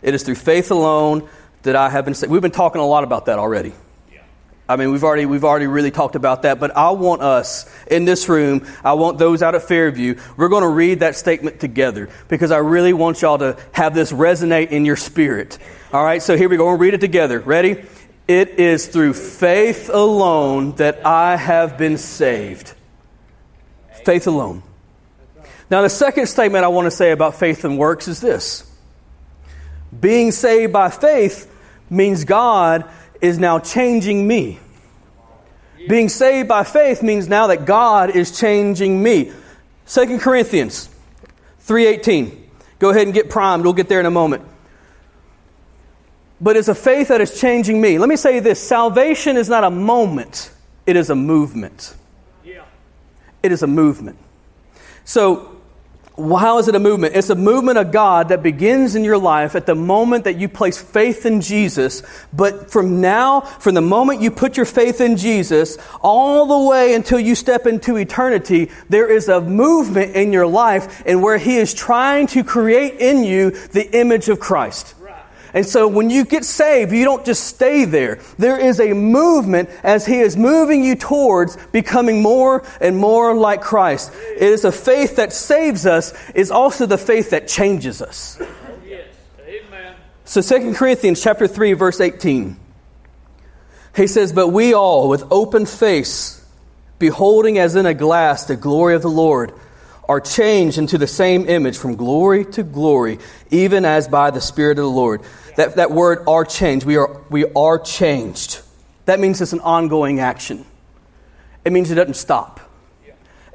[0.02, 1.28] It is through faith alone
[1.62, 2.30] that I have been saved.
[2.30, 3.72] We've been talking a lot about that already.
[4.68, 8.04] I mean, we've already, we've already really talked about that, but I want us in
[8.04, 12.08] this room, I want those out at Fairview, we're going to read that statement together
[12.28, 15.58] because I really want y'all to have this resonate in your spirit.
[15.92, 16.66] All right, so here we go.
[16.66, 17.38] We'll read it together.
[17.38, 17.84] Ready?
[18.26, 22.74] It is through faith alone that I have been saved.
[24.04, 24.64] Faith alone.
[25.70, 28.68] Now, the second statement I want to say about faith and works is this
[29.98, 31.52] being saved by faith
[31.88, 34.58] means God is now changing me.
[35.88, 39.32] Being saved by faith means now that God is changing me.
[39.86, 40.88] 2 Corinthians
[41.60, 42.44] 3:18.
[42.78, 43.64] Go ahead and get primed.
[43.64, 44.42] We'll get there in a moment.
[46.40, 47.98] But it's a faith that is changing me.
[47.98, 50.50] Let me say this, salvation is not a moment,
[50.84, 51.94] it is a movement.
[52.44, 52.64] Yeah.
[53.42, 54.18] It is a movement.
[55.04, 55.55] So
[56.16, 57.14] how is it a movement?
[57.14, 60.48] It's a movement of God that begins in your life at the moment that you
[60.48, 62.02] place faith in Jesus.
[62.32, 66.94] But from now, from the moment you put your faith in Jesus, all the way
[66.94, 71.56] until you step into eternity, there is a movement in your life and where He
[71.56, 74.95] is trying to create in you the image of Christ.
[75.54, 78.20] And so when you get saved, you don't just stay there.
[78.38, 83.60] There is a movement as He is moving you towards becoming more and more like
[83.60, 84.12] Christ.
[84.14, 88.40] It is a faith that saves us, is also the faith that changes us.
[88.86, 89.06] Yes.
[89.46, 89.94] Amen.
[90.24, 92.56] So 2 Corinthians chapter 3, verse 18.
[93.96, 96.44] He says, But we all, with open face,
[96.98, 99.52] beholding as in a glass the glory of the Lord,
[100.08, 103.18] are changed into the same image from glory to glory,
[103.50, 105.22] even as by the Spirit of the Lord.
[105.56, 106.86] That, that word are changed.
[106.86, 108.60] We are, we are changed.
[109.06, 110.64] That means it's an ongoing action.
[111.64, 112.60] It means it doesn't stop.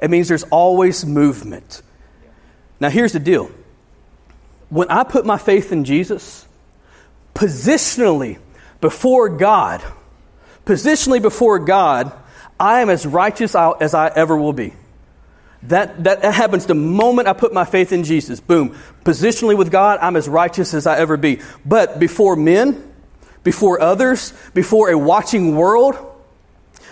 [0.00, 1.80] It means there's always movement.
[2.80, 3.50] Now, here's the deal
[4.68, 6.46] when I put my faith in Jesus,
[7.34, 8.38] positionally
[8.80, 9.82] before God,
[10.66, 12.12] positionally before God,
[12.58, 14.72] I am as righteous as I ever will be.
[15.64, 18.40] That, that happens the moment I put my faith in Jesus.
[18.40, 18.76] Boom.
[19.04, 21.40] Positionally with God, I'm as righteous as I ever be.
[21.64, 22.92] But before men,
[23.44, 25.94] before others, before a watching world,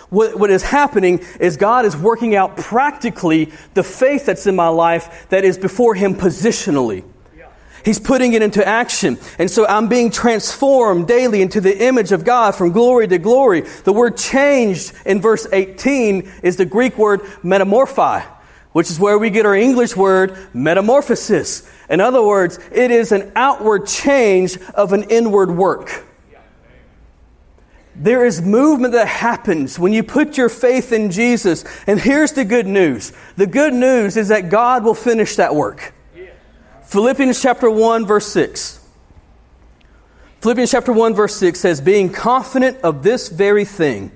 [0.09, 4.67] what, what is happening is God is working out practically the faith that's in my
[4.67, 7.03] life that is before Him positionally.
[7.83, 9.17] He's putting it into action.
[9.39, 13.61] And so I'm being transformed daily into the image of God from glory to glory.
[13.61, 18.23] The word changed in verse 18 is the Greek word metamorphi,
[18.73, 21.69] which is where we get our English word metamorphosis.
[21.89, 26.05] In other words, it is an outward change of an inward work.
[27.95, 31.65] There is movement that happens when you put your faith in Jesus.
[31.85, 35.93] And here's the good news the good news is that God will finish that work.
[36.83, 38.79] Philippians chapter 1, verse 6.
[40.41, 44.11] Philippians chapter 1, verse 6 says, Being confident of this very thing,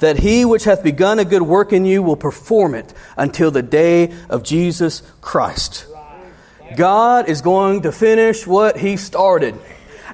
[0.00, 3.62] that he which hath begun a good work in you will perform it until the
[3.62, 5.86] day of Jesus Christ.
[6.76, 9.58] God is going to finish what he started.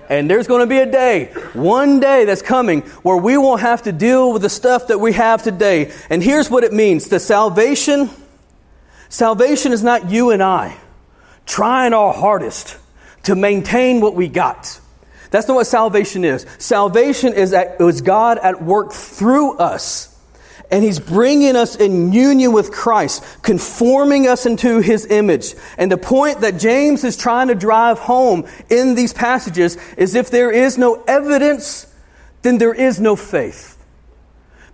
[0.08, 3.82] And there's going to be a day, one day that's coming where we won't have
[3.82, 5.92] to deal with the stuff that we have today.
[6.08, 7.08] And here's what it means.
[7.08, 8.08] The salvation,
[9.08, 10.76] salvation is not you and I
[11.44, 12.76] trying our hardest
[13.24, 14.80] to maintain what we got.
[15.30, 16.46] That's not what salvation is.
[16.58, 20.16] Salvation is, at, is God at work through us
[20.70, 25.54] and he's bringing us in union with Christ, conforming us into his image.
[25.78, 30.30] And the point that James is trying to drive home in these passages is if
[30.30, 31.92] there is no evidence,
[32.42, 33.74] then there is no faith.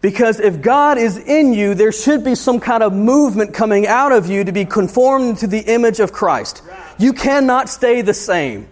[0.01, 4.11] Because if God is in you, there should be some kind of movement coming out
[4.11, 6.63] of you to be conformed to the image of Christ.
[6.99, 8.67] You cannot stay the same.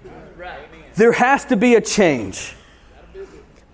[1.00, 2.54] There has to be a change.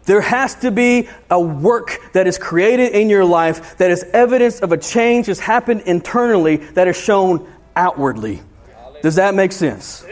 [0.04, 4.60] There has to be a work that is created in your life that is evidence
[4.60, 8.42] of a change that's happened internally that is shown outwardly.
[9.02, 10.06] Does that make sense?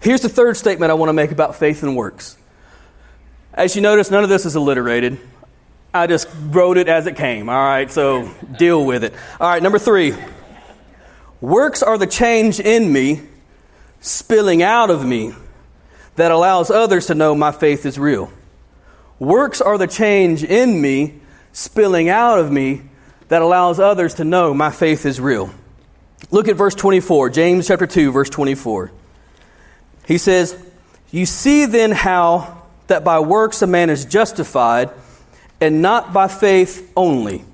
[0.00, 2.36] Here's the third statement I want to make about faith and works.
[3.52, 5.18] As you notice, none of this is alliterated.
[5.92, 7.48] I just wrote it as it came.
[7.48, 9.14] All right, so deal with it.
[9.40, 10.14] All right, number three.
[11.40, 13.22] Works are the change in me,
[13.98, 15.34] spilling out of me,
[16.16, 18.30] that allows others to know my faith is real.
[19.18, 21.20] Works are the change in me,
[21.52, 22.82] spilling out of me,
[23.28, 25.50] that allows others to know my faith is real.
[26.30, 28.90] Look at verse 24, James chapter 2, verse 24.
[30.06, 30.56] He says,
[31.10, 34.90] You see then how that by works a man is justified,
[35.60, 37.44] and not by faith only.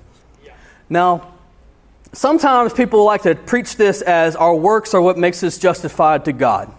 [0.89, 1.33] Now,
[2.11, 6.33] sometimes people like to preach this as our works are what makes us justified to
[6.33, 6.71] God.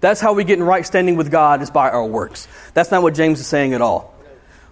[0.00, 2.48] That's how we get in right standing with God is by our works.
[2.74, 4.14] That's not what James is saying at all.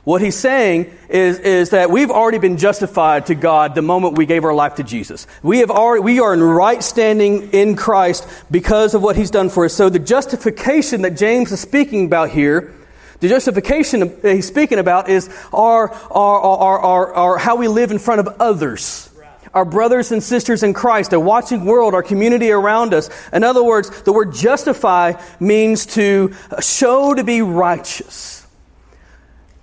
[0.04, 4.24] What he's saying is, is that we've already been justified to God the moment we
[4.24, 5.26] gave our life to Jesus.
[5.42, 9.50] We, have already, we are in right standing in Christ because of what he's done
[9.50, 9.74] for us.
[9.74, 12.74] So the justification that James is speaking about here,
[13.20, 17.98] the justification he's speaking about is our, our, our, our, our how we live in
[17.98, 19.07] front of others
[19.54, 23.10] our brothers and sisters in Christ, a watching world, our community around us.
[23.32, 28.46] In other words, the word justify means to show to be righteous.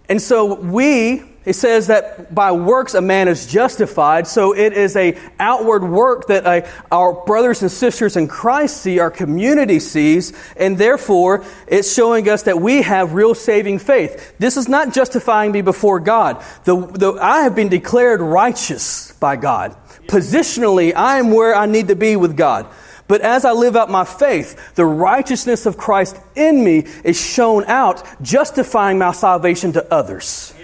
[0.09, 4.27] And so we, it says that by works a man is justified.
[4.27, 9.12] So it is a outward work that our brothers and sisters in Christ see, our
[9.12, 14.36] community sees, and therefore it's showing us that we have real saving faith.
[14.39, 16.43] This is not justifying me before God.
[16.63, 19.75] The, the, I have been declared righteous by God.
[20.08, 22.67] Positionally, I am where I need to be with God.
[23.08, 27.63] But as I live out my faith, the righteousness of Christ in me is shown
[27.65, 30.54] out, justifying my salvation to others.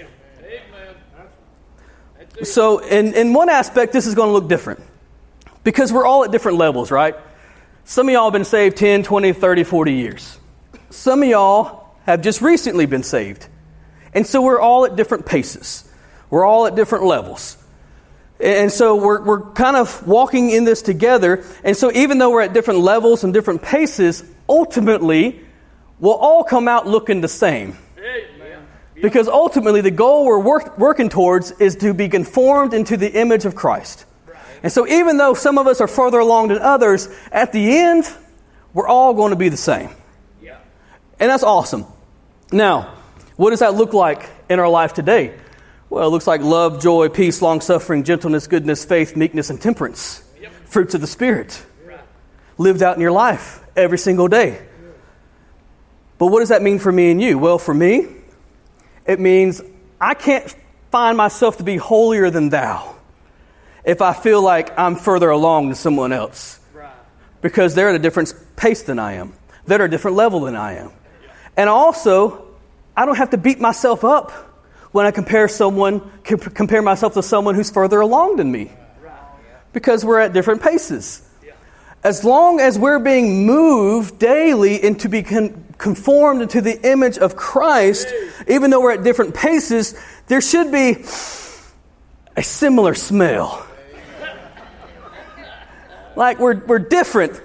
[2.43, 4.81] So, in, in one aspect, this is going to look different
[5.63, 7.15] because we're all at different levels, right?
[7.83, 10.39] Some of y'all have been saved 10, 20, 30, 40 years.
[10.89, 13.47] Some of y'all have just recently been saved.
[14.13, 15.89] And so we're all at different paces,
[16.29, 17.57] we're all at different levels.
[18.39, 21.43] And so we're, we're kind of walking in this together.
[21.63, 25.41] And so even though we're at different levels and different paces, ultimately,
[25.99, 27.77] we'll all come out looking the same.
[29.01, 33.45] Because ultimately, the goal we're work, working towards is to be conformed into the image
[33.45, 34.05] of Christ.
[34.63, 38.05] And so, even though some of us are further along than others, at the end,
[38.73, 39.89] we're all going to be the same.
[41.21, 41.85] And that's awesome.
[42.51, 42.95] Now,
[43.35, 45.37] what does that look like in our life today?
[45.87, 50.23] Well, it looks like love, joy, peace, long suffering, gentleness, goodness, faith, meekness, and temperance.
[50.41, 50.51] Yep.
[50.65, 51.63] Fruits of the Spirit.
[51.85, 51.99] Right.
[52.57, 54.65] Lived out in your life every single day.
[56.17, 57.37] But what does that mean for me and you?
[57.37, 58.07] Well, for me,
[59.11, 59.61] it means
[59.99, 60.55] I can't
[60.89, 62.95] find myself to be holier than thou.
[63.83, 66.59] if I feel like I'm further along than someone else.
[67.41, 69.33] Because they're at a different pace than I am,
[69.65, 70.91] they're at a different level than I am.
[71.57, 72.45] And also,
[72.95, 74.31] I don't have to beat myself up
[74.91, 78.71] when I compare someone compare myself to someone who's further along than me.
[79.73, 81.27] Because we're at different paces.
[82.03, 88.07] As long as we're being moved daily into be conformed into the image of Christ,
[88.47, 89.93] even though we're at different paces,
[90.27, 91.05] there should be
[92.35, 93.65] a similar smell.
[96.15, 97.39] Like we're, we're different,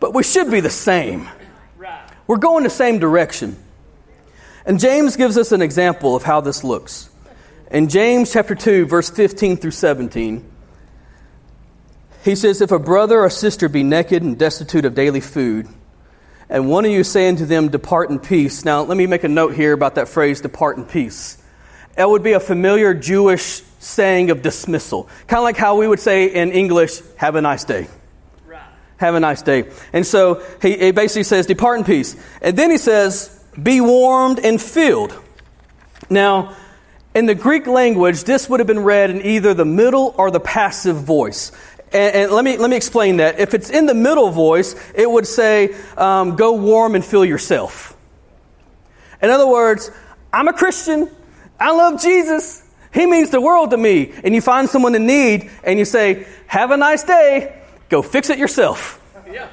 [0.00, 1.28] but we should be the same.
[2.26, 3.56] We're going the same direction.
[4.66, 7.10] And James gives us an example of how this looks.
[7.70, 10.50] In James chapter 2, verse 15 through 17,
[12.24, 15.68] he says, If a brother or sister be naked and destitute of daily food,
[16.48, 18.64] and one of you saying to them, Depart in peace.
[18.64, 21.38] Now, let me make a note here about that phrase, depart in peace.
[21.96, 25.08] It would be a familiar Jewish saying of dismissal.
[25.26, 27.88] Kind of like how we would say in English, Have a nice day.
[28.96, 29.70] Have a nice day.
[29.92, 32.16] And so he, he basically says, Depart in peace.
[32.40, 35.18] And then he says, Be warmed and filled.
[36.08, 36.56] Now,
[37.14, 40.40] in the Greek language, this would have been read in either the middle or the
[40.40, 41.52] passive voice.
[41.94, 43.38] And, and let, me, let me explain that.
[43.38, 47.96] If it's in the middle voice, it would say, um, Go warm and fill yourself.
[49.22, 49.90] In other words,
[50.32, 51.08] I'm a Christian.
[51.58, 52.62] I love Jesus.
[52.92, 54.12] He means the world to me.
[54.24, 57.62] And you find someone in need and you say, Have a nice day.
[57.88, 59.00] Go fix it yourself.
[59.30, 59.48] Yeah.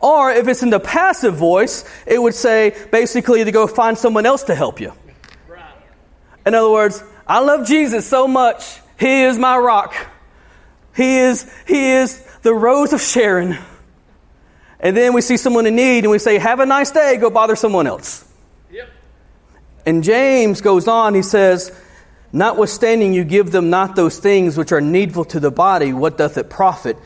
[0.00, 4.26] Or if it's in the passive voice, it would say basically to go find someone
[4.26, 4.92] else to help you.
[6.46, 8.80] In other words, I love Jesus so much.
[9.00, 9.94] He is my rock.
[10.94, 13.56] He is, he is the rose of Sharon.
[14.78, 17.30] And then we see someone in need and we say, Have a nice day, go
[17.30, 18.26] bother someone else.
[18.70, 18.90] Yep.
[19.86, 21.74] And James goes on, he says,
[22.32, 26.36] Notwithstanding, you give them not those things which are needful to the body, what doth
[26.36, 26.96] it profit?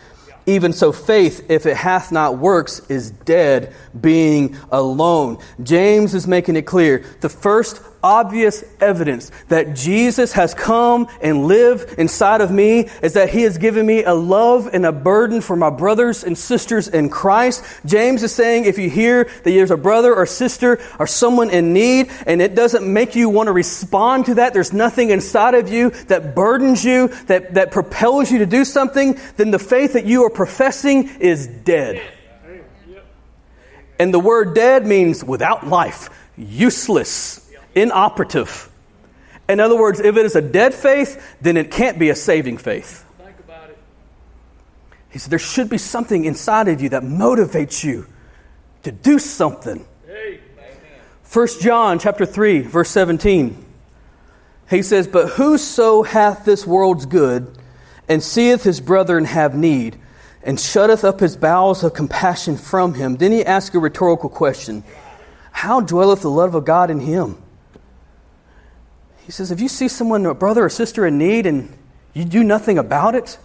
[0.46, 5.38] Even so, faith, if it hath not works, is dead, being alone.
[5.62, 7.04] James is making it clear.
[7.20, 13.30] The first obvious evidence that Jesus has come and lived inside of me is that
[13.30, 17.08] he has given me a love and a burden for my brothers and sisters in
[17.08, 17.64] Christ.
[17.86, 21.72] James is saying if you hear that there's a brother or sister or someone in
[21.72, 25.70] need and it doesn't make you want to respond to that, there's nothing inside of
[25.70, 30.04] you that burdens you, that, that propels you to do something, then the faith that
[30.04, 32.02] you are professing is dead.
[33.98, 37.43] And the word dead means without life, useless
[37.74, 38.70] inoperative.
[39.48, 42.58] In other words, if it is a dead faith, then it can't be a saving
[42.58, 43.04] faith.
[43.18, 43.78] Think about it.
[45.10, 48.06] He said there should be something inside of you that motivates you
[48.84, 49.84] to do something.
[51.34, 53.64] First John chapter 3, verse 17.
[54.70, 57.58] He says, But whoso hath this world's good,
[58.08, 59.98] and seeth his brethren have need,
[60.42, 64.84] and shutteth up his bowels of compassion from him, then he asks a rhetorical question
[65.50, 67.42] How dwelleth the love of God in him?
[69.24, 71.76] He says, if you see someone, a brother or sister in need, and
[72.12, 73.38] you do nothing about it,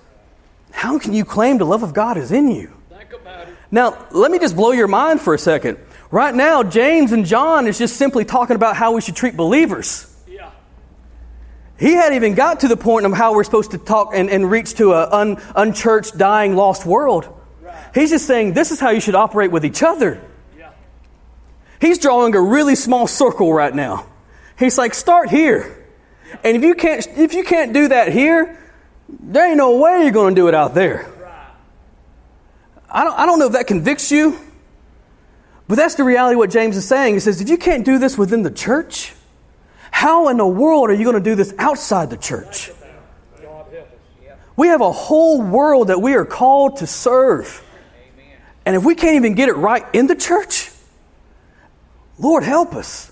[0.72, 2.74] how can you claim the love of God is in you?
[3.72, 5.78] Now, let me just blow your mind for a second.
[6.12, 10.08] Right now, James and John is just simply talking about how we should treat believers.
[10.28, 10.50] Yeah.
[11.78, 14.50] He hadn't even got to the point of how we're supposed to talk and, and
[14.50, 17.28] reach to an un, unchurched, dying, lost world.
[17.62, 17.76] Right.
[17.94, 20.20] He's just saying this is how you should operate with each other.
[20.58, 20.72] Yeah.
[21.80, 24.08] He's drawing a really small circle right now.
[24.60, 25.86] He's like, start here.
[26.44, 28.60] And if you can't, if you can't do that here,
[29.08, 31.10] there ain't no way you're going to do it out there.
[32.92, 34.38] I don't, I don't know if that convicts you,
[35.68, 37.14] but that's the reality what James is saying.
[37.14, 39.14] He says, if you can't do this within the church,
[39.92, 42.72] how in the world are you going to do this outside the church?
[44.56, 47.64] We have a whole world that we are called to serve.
[48.66, 50.70] And if we can't even get it right in the church,
[52.18, 53.09] Lord help us.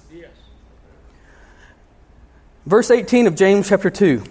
[2.67, 4.21] Verse 18 of James chapter 2.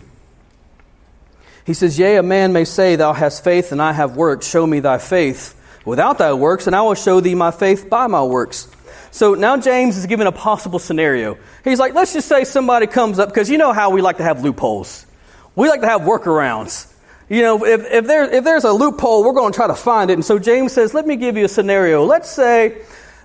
[1.64, 4.46] He says, Yea, a man may say, Thou hast faith, and I have works.
[4.46, 8.08] Show me thy faith without thy works, and I will show thee my faith by
[8.08, 8.68] my works.
[9.10, 11.38] So now James is giving a possible scenario.
[11.64, 14.22] He's like, let's just say somebody comes up, because you know how we like to
[14.22, 15.06] have loopholes.
[15.54, 16.92] We like to have workarounds.
[17.30, 20.10] You know, if, if, there, if there's a loophole, we're going to try to find
[20.10, 20.12] it.
[20.12, 22.04] And so James says, let me give you a scenario.
[22.04, 22.82] Let's say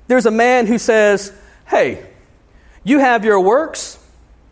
[0.07, 1.33] there's a man who says,
[1.67, 2.05] Hey,
[2.85, 3.97] you have your works,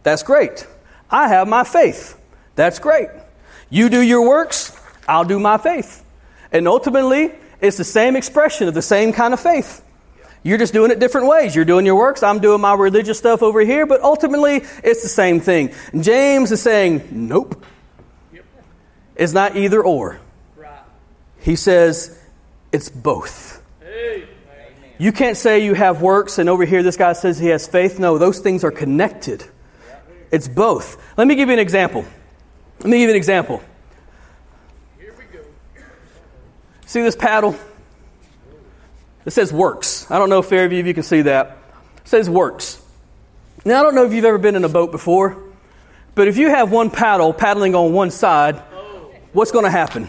[0.04, 0.66] that's great.
[1.10, 2.18] I have my faith.
[2.56, 3.10] That's great.
[3.70, 4.78] You do your works,
[5.08, 6.04] I'll do my faith.
[6.52, 7.32] And ultimately,
[7.62, 9.84] it's the same expression of the same kind of faith.
[10.42, 11.56] You're just doing it different ways.
[11.56, 15.10] You're doing your works, I'm doing my religious stuff over here, but ultimately, it's the
[15.10, 15.74] same thing.
[16.00, 17.64] James is saying, nope.
[19.16, 20.20] is not either or.
[21.40, 22.18] He says
[22.72, 23.62] it's both.
[24.98, 28.00] You can't say you have works and over here this guy says he has faith.
[28.00, 29.46] No, those things are connected.
[30.32, 30.98] It's both.
[31.18, 32.06] Let me give you an example.
[32.80, 33.62] Let me give you an example.
[35.00, 35.44] Here we go.
[36.86, 37.56] See this paddle?
[39.26, 40.10] It says works.
[40.10, 41.58] I don't know if any of you can see that.
[41.98, 42.82] It says works.
[43.66, 45.38] Now, I don't know if you've ever been in a boat before,
[46.16, 48.56] but if you have one paddle paddling on one side,
[49.34, 50.08] what's going to happen?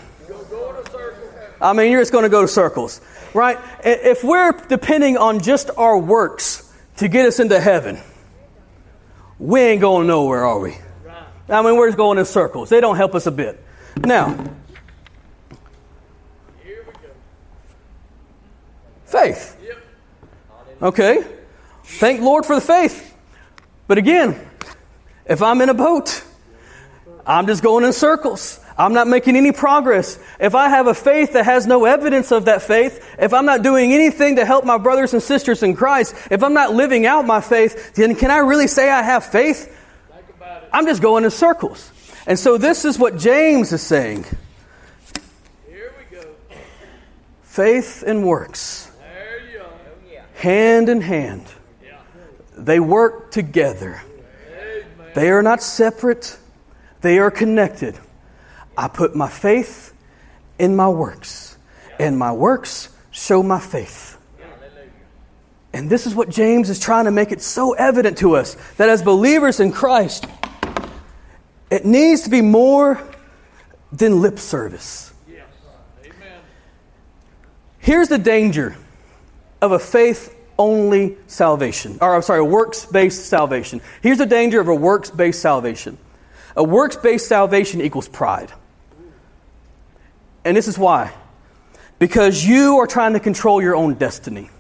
[1.61, 3.01] I mean, you're just going to go to circles,
[3.35, 3.59] right?
[3.85, 7.99] If we're depending on just our works to get us into heaven,
[9.41, 10.77] we ain't going nowhere, are we?
[11.49, 12.69] I mean, we're just going in circles.
[12.69, 13.61] They don't help us a bit.
[13.97, 14.39] Now,
[19.07, 19.57] faith.
[20.81, 21.25] Okay.
[21.83, 23.17] Thank Lord for the faith.
[23.89, 24.39] But again,
[25.27, 26.23] if I'm in a boat,
[27.27, 28.61] I'm just going in circles.
[28.81, 30.19] I'm not making any progress.
[30.41, 33.63] If I have a faith that has no evidence of that faith, if I'm not
[33.63, 37.27] doing anything to help my brothers and sisters in Christ, if I'm not living out
[37.27, 39.77] my faith, then can I really say I have faith?
[40.73, 41.91] I'm just going in circles.
[42.27, 44.25] And so this is what James is saying.
[45.69, 46.25] Here we go.
[47.43, 48.91] Faith and works.
[50.37, 51.45] Hand in hand.
[52.57, 54.03] They work together.
[55.15, 56.39] They are not separate.
[57.03, 57.99] They are connected.
[58.77, 59.93] I put my faith
[60.59, 61.57] in my works,
[61.99, 64.19] and my works show my faith.
[65.73, 68.89] And this is what James is trying to make it so evident to us that
[68.89, 70.27] as believers in Christ,
[71.71, 73.01] it needs to be more
[73.93, 75.13] than lip service.
[77.79, 78.77] Here's the danger
[79.63, 83.81] of a faith only salvation, or I'm sorry, a works based salvation.
[84.03, 85.97] Here's the danger of a works based salvation.
[86.57, 88.53] A works based salvation equals pride.
[90.45, 91.13] And this is why.
[91.99, 94.51] Because you are trying to control your own destiny.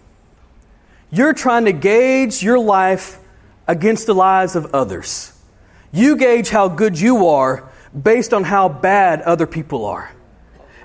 [1.10, 3.18] You're trying to gauge your life
[3.66, 5.32] against the lives of others.
[5.92, 7.68] You gauge how good you are
[8.00, 10.12] based on how bad other people are.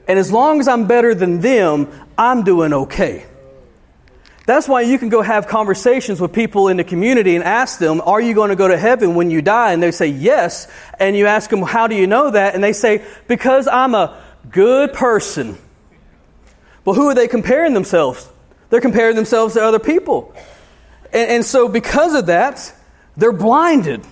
[0.07, 3.25] And as long as I'm better than them, I'm doing okay.
[4.45, 7.99] That's why you can go have conversations with people in the community and ask them,
[8.01, 9.73] Are you going to go to heaven when you die?
[9.73, 10.71] And they say, Yes.
[10.99, 12.53] And you ask them, How do you know that?
[12.53, 15.57] And they say, Because I'm a good person.
[16.83, 18.29] Well, who are they comparing themselves?
[18.69, 20.33] They're comparing themselves to other people.
[21.11, 22.73] And, and so, because of that,
[23.17, 24.05] they're blinded.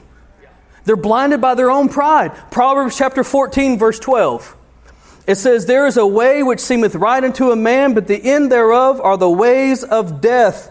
[0.86, 2.32] They're blinded by their own pride.
[2.52, 4.58] Proverbs chapter 14, verse 12.
[5.28, 8.52] It says, There is a way which seemeth right unto a man, but the end
[8.52, 10.70] thereof are the ways of death.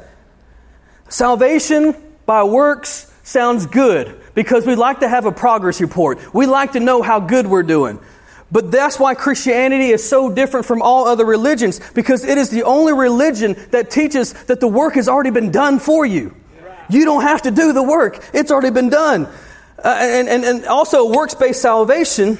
[1.08, 1.94] Salvation
[2.26, 6.34] by works sounds good because we like to have a progress report.
[6.34, 7.98] We like to know how good we're doing.
[8.52, 12.64] But that's why Christianity is so different from all other religions, because it is the
[12.64, 16.36] only religion that teaches that the work has already been done for you.
[16.90, 19.26] You don't have to do the work, it's already been done.
[19.82, 22.38] Uh, and, and, and also, works based salvation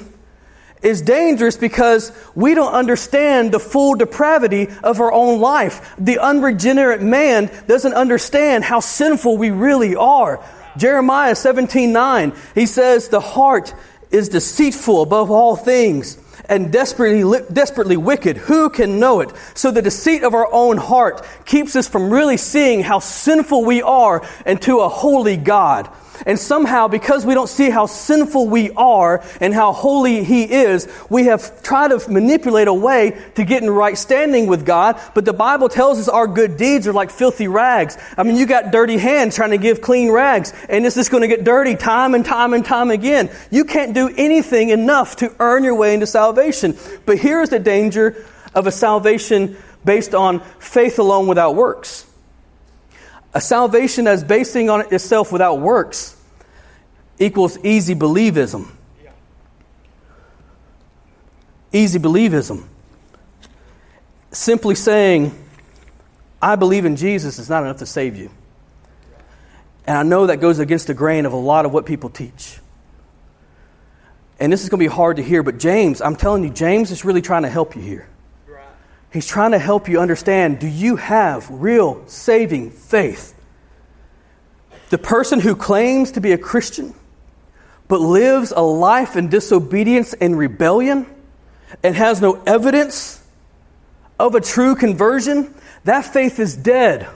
[0.83, 5.95] is dangerous because we don't understand the full depravity of our own life.
[5.97, 10.43] The unregenerate man doesn't understand how sinful we really are.
[10.77, 13.73] Jeremiah 17 9, he says, The heart
[14.13, 18.37] is deceitful above all things and desperately, desperately wicked.
[18.37, 19.31] Who can know it?
[19.55, 23.81] So the deceit of our own heart keeps us from really seeing how sinful we
[23.81, 25.89] are and to a holy God.
[26.25, 30.87] And somehow, because we don't see how sinful we are and how holy He is,
[31.09, 34.99] we have tried to manipulate a way to get in right standing with God.
[35.13, 37.97] But the Bible tells us our good deeds are like filthy rags.
[38.17, 41.21] I mean, you got dirty hands trying to give clean rags, and it's just going
[41.21, 43.29] to get dirty time and time and time again.
[43.51, 46.77] You can't do anything enough to earn your way into salvation.
[47.05, 52.05] But here's the danger of a salvation based on faith alone without works.
[53.33, 56.15] A salvation that's basing on itself without works
[57.17, 58.69] equals easy believism.
[61.71, 62.65] Easy believism.
[64.31, 65.31] Simply saying,
[66.41, 68.29] I believe in Jesus is not enough to save you.
[69.85, 72.59] And I know that goes against the grain of a lot of what people teach.
[74.39, 76.91] And this is going to be hard to hear, but James, I'm telling you, James
[76.91, 78.07] is really trying to help you here.
[79.13, 83.35] He's trying to help you understand do you have real saving faith?
[84.89, 86.95] The person who claims to be a Christian
[87.87, 91.05] but lives a life in disobedience and rebellion
[91.83, 93.23] and has no evidence
[94.19, 95.53] of a true conversion,
[95.83, 97.07] that faith is dead.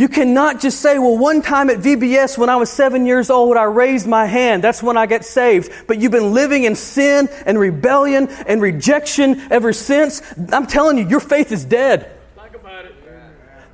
[0.00, 3.58] You cannot just say, well, one time at VBS when I was seven years old,
[3.58, 4.64] I raised my hand.
[4.64, 5.70] That's when I got saved.
[5.86, 10.22] But you've been living in sin and rebellion and rejection ever since.
[10.52, 12.10] I'm telling you, your faith is dead.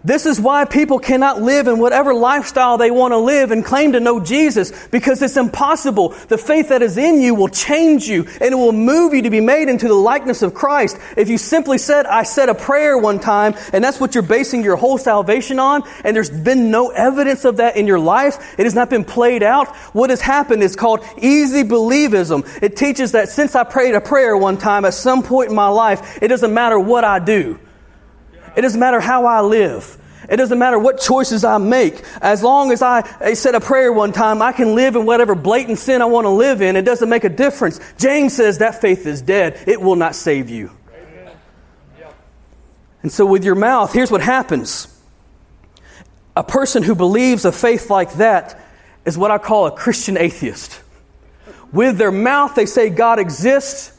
[0.07, 3.91] This is why people cannot live in whatever lifestyle they want to live and claim
[3.91, 6.11] to know Jesus because it's impossible.
[6.29, 9.31] The faith that is in you will change you and it will move you to
[9.31, 10.97] be made into the likeness of Christ.
[11.17, 14.63] If you simply said, I said a prayer one time and that's what you're basing
[14.63, 18.63] your whole salvation on and there's been no evidence of that in your life, it
[18.63, 22.47] has not been played out, what has happened is called easy believism.
[22.63, 25.67] It teaches that since I prayed a prayer one time at some point in my
[25.67, 27.59] life, it doesn't matter what I do.
[28.57, 29.99] It doesn't matter how I live.
[30.29, 32.03] It doesn't matter what choices I make.
[32.21, 35.35] As long as I, I said a prayer one time, I can live in whatever
[35.35, 36.75] blatant sin I want to live in.
[36.75, 37.79] It doesn't make a difference.
[37.99, 39.63] James says that faith is dead.
[39.67, 40.71] It will not save you.
[43.03, 44.93] And so, with your mouth, here's what happens.
[46.35, 48.61] A person who believes a faith like that
[49.05, 50.83] is what I call a Christian atheist.
[51.73, 53.97] With their mouth, they say God exists,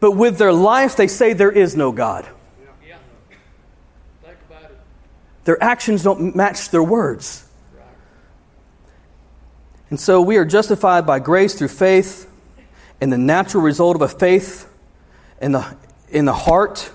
[0.00, 2.26] but with their life, they say there is no God.
[5.44, 7.46] Their actions don't match their words.
[9.90, 12.30] And so we are justified by grace through faith,
[13.00, 14.68] and the natural result of a faith
[15.40, 15.76] in the,
[16.08, 16.90] in the heart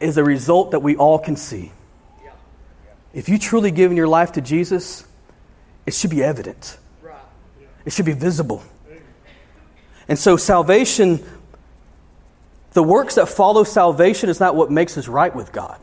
[0.00, 1.70] is a result that we all can see.
[3.12, 5.06] If you truly given your life to Jesus,
[5.86, 6.78] it should be evident.
[7.84, 8.64] It should be visible.
[10.08, 11.24] And so salvation,
[12.72, 15.78] the works that follow salvation is not what makes us right with God.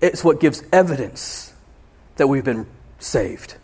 [0.00, 1.52] It's what gives evidence
[2.16, 2.66] that we've been
[2.98, 3.56] saved.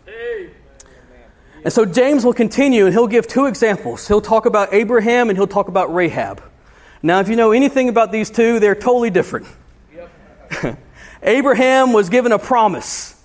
[1.63, 4.07] And so James will continue and he'll give two examples.
[4.07, 6.41] He'll talk about Abraham and he'll talk about Rahab.
[7.03, 9.47] Now, if you know anything about these two, they're totally different.
[11.23, 13.15] Abraham was given a promise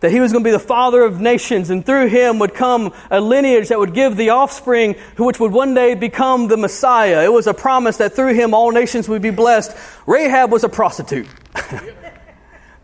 [0.00, 2.92] that he was going to be the father of nations, and through him would come
[3.08, 7.24] a lineage that would give the offspring which would one day become the Messiah.
[7.24, 9.76] It was a promise that through him all nations would be blessed.
[10.06, 11.28] Rahab was a prostitute.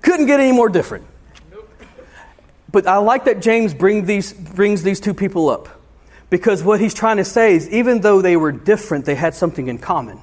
[0.09, 1.07] Couldn't get any more different.
[2.73, 5.69] But I like that James bring these, brings these two people up.
[6.31, 9.69] Because what he's trying to say is even though they were different, they had something
[9.69, 10.19] in common.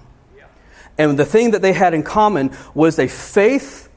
[0.98, 3.88] And the thing that they had in common was a faith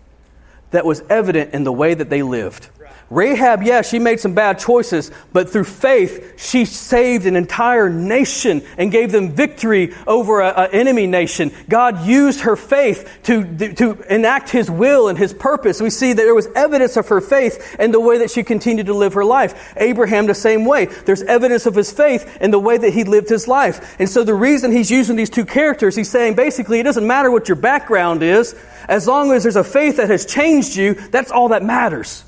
[0.73, 2.69] that was evident in the way that they lived.
[3.11, 8.63] Rahab, yeah, she made some bad choices, but through faith, she saved an entire nation
[8.77, 11.51] and gave them victory over an enemy nation.
[11.69, 15.81] God used her faith to, to enact His will and His purpose.
[15.81, 18.87] We see that there was evidence of her faith in the way that she continued
[18.87, 19.75] to live her life.
[19.77, 20.85] Abraham, the same way.
[20.85, 23.97] There's evidence of his faith in the way that he lived his life.
[23.99, 27.31] And so the reason he's using these two characters, he's saying basically it doesn't matter
[27.31, 28.55] what your background is,
[28.89, 32.25] as long as there's a faith that has changed you, that's all that matters.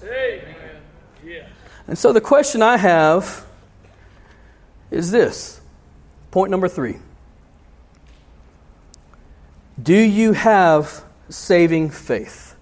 [1.91, 3.45] And so the question I have
[4.93, 5.61] is this
[6.31, 6.99] point number three
[9.83, 12.55] Do you have saving faith?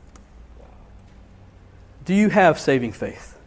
[2.06, 3.38] Do you have saving faith?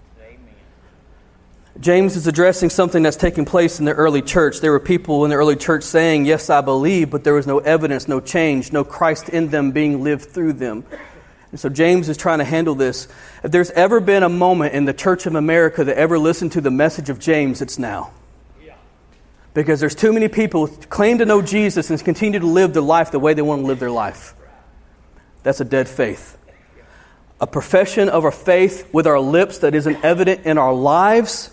[1.80, 4.60] James is addressing something that's taking place in the early church.
[4.60, 7.58] There were people in the early church saying, Yes, I believe, but there was no
[7.58, 10.86] evidence, no change, no Christ in them being lived through them.
[11.52, 13.08] And so James is trying to handle this.
[13.44, 16.62] If there's ever been a moment in the Church of America that ever listened to
[16.62, 18.12] the message of James, it's now.
[19.54, 22.82] Because there's too many people who claim to know Jesus and continue to live their
[22.82, 24.34] life the way they want to live their life.
[25.44, 26.38] That's a dead faith.
[27.42, 31.52] A profession of our faith with our lips that isn't evident in our lives,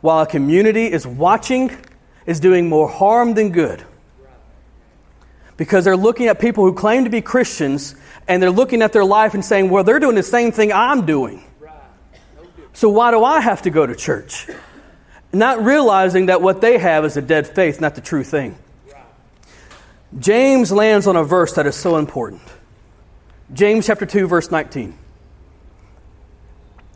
[0.00, 1.76] while a community is watching,
[2.24, 3.84] is doing more harm than good.
[5.58, 7.94] Because they're looking at people who claim to be Christians
[8.28, 11.06] and they're looking at their life and saying, well, they're doing the same thing I'm
[11.06, 11.42] doing.
[12.72, 14.48] So why do I have to go to church?
[15.32, 18.56] Not realizing that what they have is a dead faith, not the true thing.
[20.18, 22.42] James lands on a verse that is so important.
[23.52, 24.96] James chapter 2, verse 19.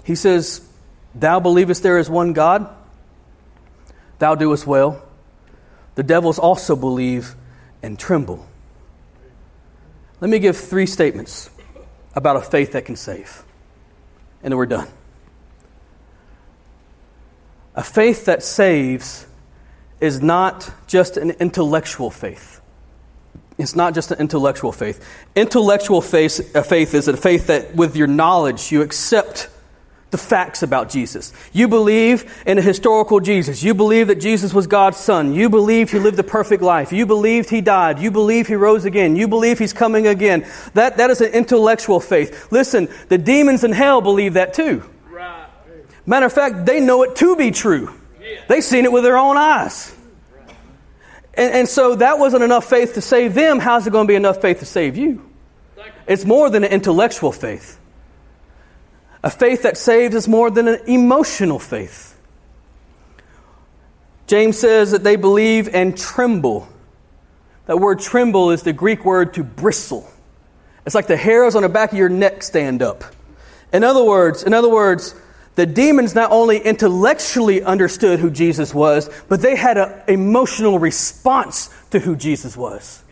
[0.04, 0.66] He says,
[1.14, 2.68] Thou believest there is one God?
[4.18, 5.02] Thou doest well.
[5.94, 7.34] The devils also believe
[7.82, 8.46] and tremble.
[10.20, 11.50] Let me give three statements
[12.14, 13.42] about a faith that can save.
[14.42, 14.88] And then we're done.
[17.74, 19.26] A faith that saves
[20.00, 22.60] is not just an intellectual faith.
[23.58, 25.06] It's not just an intellectual faith.
[25.34, 29.48] Intellectual faith, faith is a faith that with your knowledge you accept
[30.16, 31.32] the facts about Jesus.
[31.52, 33.62] You believe in a historical Jesus.
[33.62, 35.34] You believe that Jesus was God's son.
[35.34, 36.90] You believe he lived a perfect life.
[36.90, 37.98] You believed he died.
[37.98, 39.14] You believe he rose again.
[39.14, 40.46] You believe he's coming again.
[40.72, 42.50] That, that is an intellectual faith.
[42.50, 44.82] Listen, the demons in hell believe that too.
[46.06, 47.92] Matter of fact, they know it to be true.
[48.48, 49.94] They've seen it with their own eyes.
[51.34, 53.58] And, and so that wasn't enough faith to save them.
[53.58, 55.28] How's it going to be enough faith to save you?
[56.06, 57.78] It's more than an intellectual faith.
[59.22, 62.18] A faith that saves is more than an emotional faith.
[64.26, 66.68] James says that they believe and tremble.
[67.66, 70.08] That word tremble is the Greek word to bristle.
[70.84, 73.04] It's like the hairs on the back of your neck stand up.
[73.72, 75.14] In other words, in other words,
[75.56, 81.70] the demons not only intellectually understood who Jesus was, but they had an emotional response
[81.90, 83.02] to who Jesus was.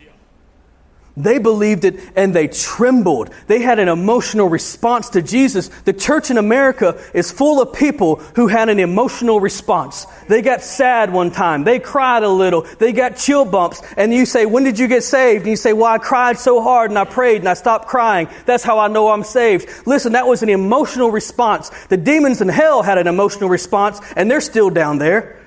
[1.17, 3.33] They believed it and they trembled.
[3.47, 5.69] They had an emotional response to Jesus.
[5.69, 10.07] The church in America is full of people who had an emotional response.
[10.27, 11.63] They got sad one time.
[11.63, 12.63] They cried a little.
[12.79, 13.81] They got chill bumps.
[13.95, 15.43] And you say, When did you get saved?
[15.43, 18.27] And you say, Well, I cried so hard and I prayed and I stopped crying.
[18.45, 19.69] That's how I know I'm saved.
[19.87, 21.69] Listen, that was an emotional response.
[21.87, 25.44] The demons in hell had an emotional response and they're still down there.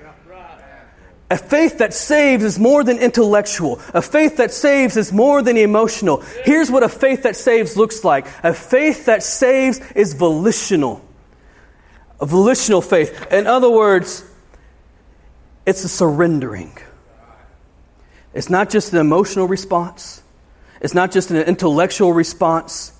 [1.31, 3.79] A faith that saves is more than intellectual.
[3.93, 6.23] A faith that saves is more than emotional.
[6.43, 11.05] Here's what a faith that saves looks like a faith that saves is volitional.
[12.19, 13.31] A volitional faith.
[13.31, 14.25] In other words,
[15.65, 16.75] it's a surrendering.
[18.33, 20.23] It's not just an emotional response,
[20.81, 22.93] it's not just an intellectual response.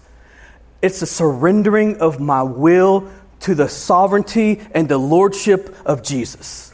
[0.81, 3.09] It's a surrendering of my will
[3.41, 6.68] to the sovereignty and the lordship of Jesus.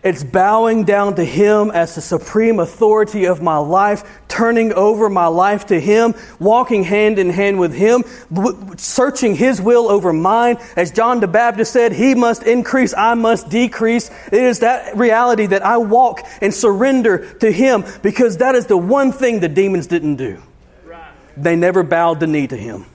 [0.00, 5.26] It's bowing down to Him as the supreme authority of my life, turning over my
[5.26, 8.04] life to Him, walking hand in hand with Him,
[8.76, 10.58] searching His will over mine.
[10.76, 14.08] As John the Baptist said, He must increase, I must decrease.
[14.30, 18.76] It is that reality that I walk and surrender to Him because that is the
[18.76, 20.40] one thing the demons didn't do.
[21.36, 22.86] They never bowed the knee to Him.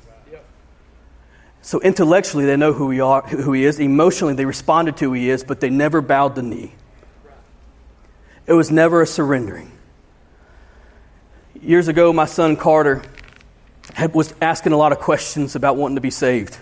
[1.62, 3.80] So intellectually, they know who, we are, who He is.
[3.80, 6.74] Emotionally, they responded to who He is, but they never bowed the knee.
[8.46, 9.72] It was never a surrendering.
[11.62, 13.02] Years ago, my son Carter
[13.94, 16.58] had, was asking a lot of questions about wanting to be saved.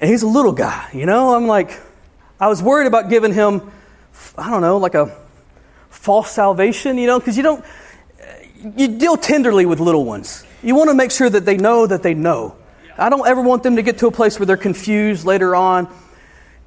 [0.00, 1.34] And he's a little guy, you know?
[1.34, 1.80] I'm like,
[2.38, 3.72] I was worried about giving him,
[4.36, 5.16] I don't know, like a
[5.88, 7.18] false salvation, you know?
[7.18, 7.64] Because you don't,
[8.76, 10.44] you deal tenderly with little ones.
[10.62, 12.56] You want to make sure that they know that they know.
[12.98, 15.88] I don't ever want them to get to a place where they're confused later on.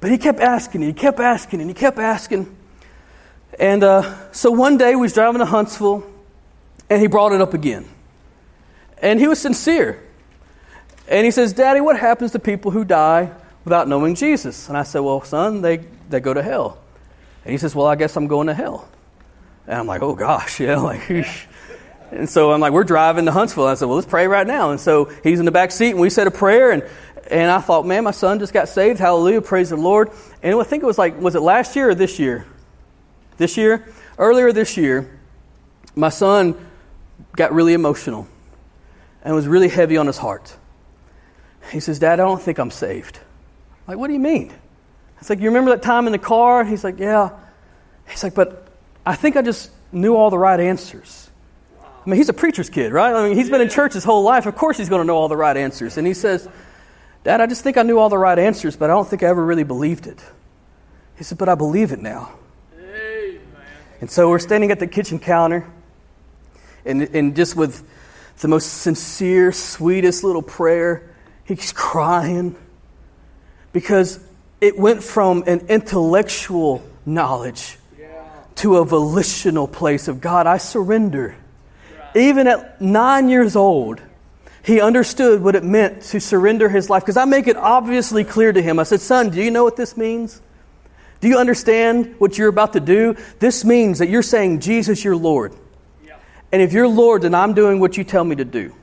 [0.00, 2.56] But he kept asking, and he kept asking, and he kept asking.
[3.58, 6.04] And uh, so one day we was driving to Huntsville,
[6.88, 7.86] and he brought it up again.
[8.98, 10.02] And he was sincere.
[11.08, 13.32] And he says, Daddy, what happens to people who die
[13.64, 14.68] without knowing Jesus?
[14.68, 15.78] And I said, Well, son, they,
[16.08, 16.78] they go to hell.
[17.44, 18.88] And he says, Well, I guess I'm going to hell.
[19.66, 21.10] And I'm like, Oh gosh, yeah, like,
[22.10, 23.64] and so I'm like, We're driving to Huntsville.
[23.64, 24.70] And I said, Well, let's pray right now.
[24.70, 26.84] And so he's in the back seat, and we said a prayer, and
[27.30, 28.98] and I thought, man, my son just got saved.
[28.98, 30.10] Hallelujah, praise the Lord.
[30.42, 32.46] And I think it was like, was it last year or this year?
[33.42, 33.84] This year,
[34.18, 35.18] earlier this year,
[35.96, 36.54] my son
[37.34, 38.28] got really emotional
[39.24, 40.56] and was really heavy on his heart.
[41.72, 43.18] He says, Dad, I don't think I'm saved.
[43.18, 44.52] I'm like, what do you mean?
[45.18, 46.62] It's like, you remember that time in the car?
[46.64, 47.30] He's like, yeah.
[48.08, 48.68] He's like, but
[49.04, 51.28] I think I just knew all the right answers.
[51.82, 53.12] I mean, he's a preacher's kid, right?
[53.12, 54.46] I mean, he's been in church his whole life.
[54.46, 55.98] Of course, he's going to know all the right answers.
[55.98, 56.48] And he says,
[57.24, 59.26] Dad, I just think I knew all the right answers, but I don't think I
[59.26, 60.22] ever really believed it.
[61.16, 62.38] He said, but I believe it now.
[64.02, 65.64] And so we're standing at the kitchen counter,
[66.84, 67.88] and, and just with
[68.40, 72.56] the most sincere, sweetest little prayer, he's crying
[73.72, 74.18] because
[74.60, 77.78] it went from an intellectual knowledge
[78.56, 81.36] to a volitional place of God, I surrender.
[82.16, 84.02] Even at nine years old,
[84.64, 87.04] he understood what it meant to surrender his life.
[87.04, 88.80] Because I make it obviously clear to him.
[88.80, 90.40] I said, Son, do you know what this means?
[91.22, 93.16] Do you understand what you're about to do?
[93.38, 95.54] This means that you're saying, Jesus, you're Lord.
[96.04, 96.16] Yeah.
[96.50, 98.74] And if you're Lord, then I'm doing what you tell me to do.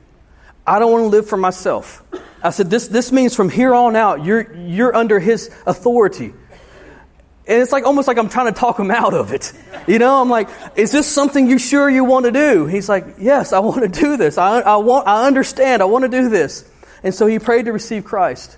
[0.66, 2.02] I don't want to live for myself.
[2.42, 6.32] I said, this, this means from here on out, you're, you're under his authority.
[7.46, 9.52] And it's like almost like I'm trying to talk him out of it.
[9.86, 12.64] You know, I'm like, is this something you sure you want to do?
[12.64, 14.38] He's like, yes, I want to do this.
[14.38, 15.82] I, I, want, I understand.
[15.82, 16.66] I want to do this.
[17.02, 18.56] And so he prayed to receive Christ.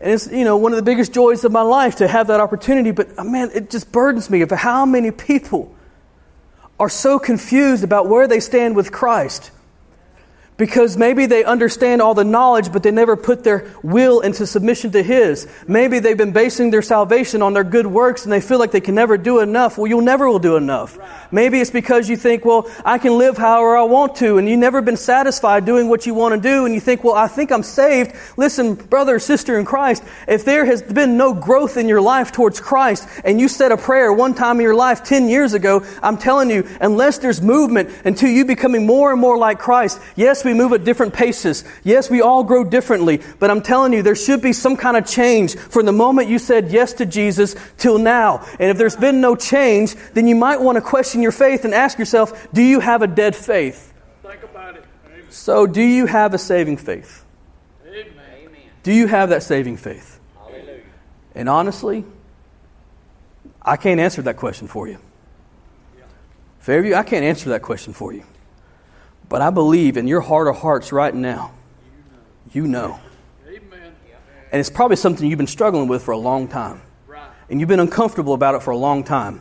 [0.00, 2.40] And it's, you know, one of the biggest joys of my life to have that
[2.40, 2.90] opportunity.
[2.90, 5.74] But uh, man, it just burdens me of how many people
[6.78, 9.50] are so confused about where they stand with Christ
[10.60, 14.90] because maybe they understand all the knowledge, but they never put their will into submission
[14.90, 15.48] to His.
[15.66, 18.82] Maybe they've been basing their salvation on their good works and they feel like they
[18.82, 19.78] can never do enough.
[19.78, 20.98] Well, you'll never will do enough.
[21.32, 24.58] Maybe it's because you think, well, I can live however I want to, and you've
[24.58, 27.52] never been satisfied doing what you want to do, and you think, well, I think
[27.52, 28.14] I'm saved.
[28.36, 32.60] Listen, brother sister in Christ, if there has been no growth in your life towards
[32.60, 36.18] Christ, and you said a prayer one time in your life 10 years ago, I'm
[36.18, 40.49] telling you, unless there's movement until you becoming more and more like Christ, yes, we
[40.54, 41.64] move at different paces.
[41.84, 45.06] Yes, we all grow differently, but I'm telling you, there should be some kind of
[45.06, 48.46] change from the moment you said yes to Jesus till now.
[48.58, 51.74] And if there's been no change, then you might want to question your faith and
[51.74, 53.92] ask yourself, do you have a dead faith?
[54.22, 54.84] Think about it.
[55.06, 55.24] Amen.
[55.30, 57.24] So, do you have a saving faith?
[57.86, 58.06] Amen.
[58.82, 60.18] Do you have that saving faith?
[61.34, 62.04] And honestly,
[63.62, 64.98] I can't answer that question for you.
[66.60, 68.24] Fairview, I can't answer that question for you.
[69.30, 71.52] But I believe in your heart of hearts right now,
[72.52, 72.98] you know.
[73.48, 73.94] Amen.
[74.52, 76.82] And it's probably something you've been struggling with for a long time.
[77.06, 77.30] Right.
[77.48, 79.40] And you've been uncomfortable about it for a long time.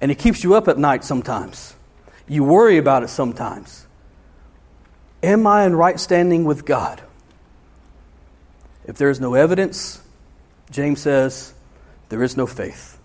[0.00, 1.76] And it keeps you up at night sometimes.
[2.26, 3.86] You worry about it sometimes.
[5.22, 7.00] Am I in right standing with God?
[8.84, 10.02] If there is no evidence,
[10.72, 11.54] James says,
[12.08, 12.98] there is no faith.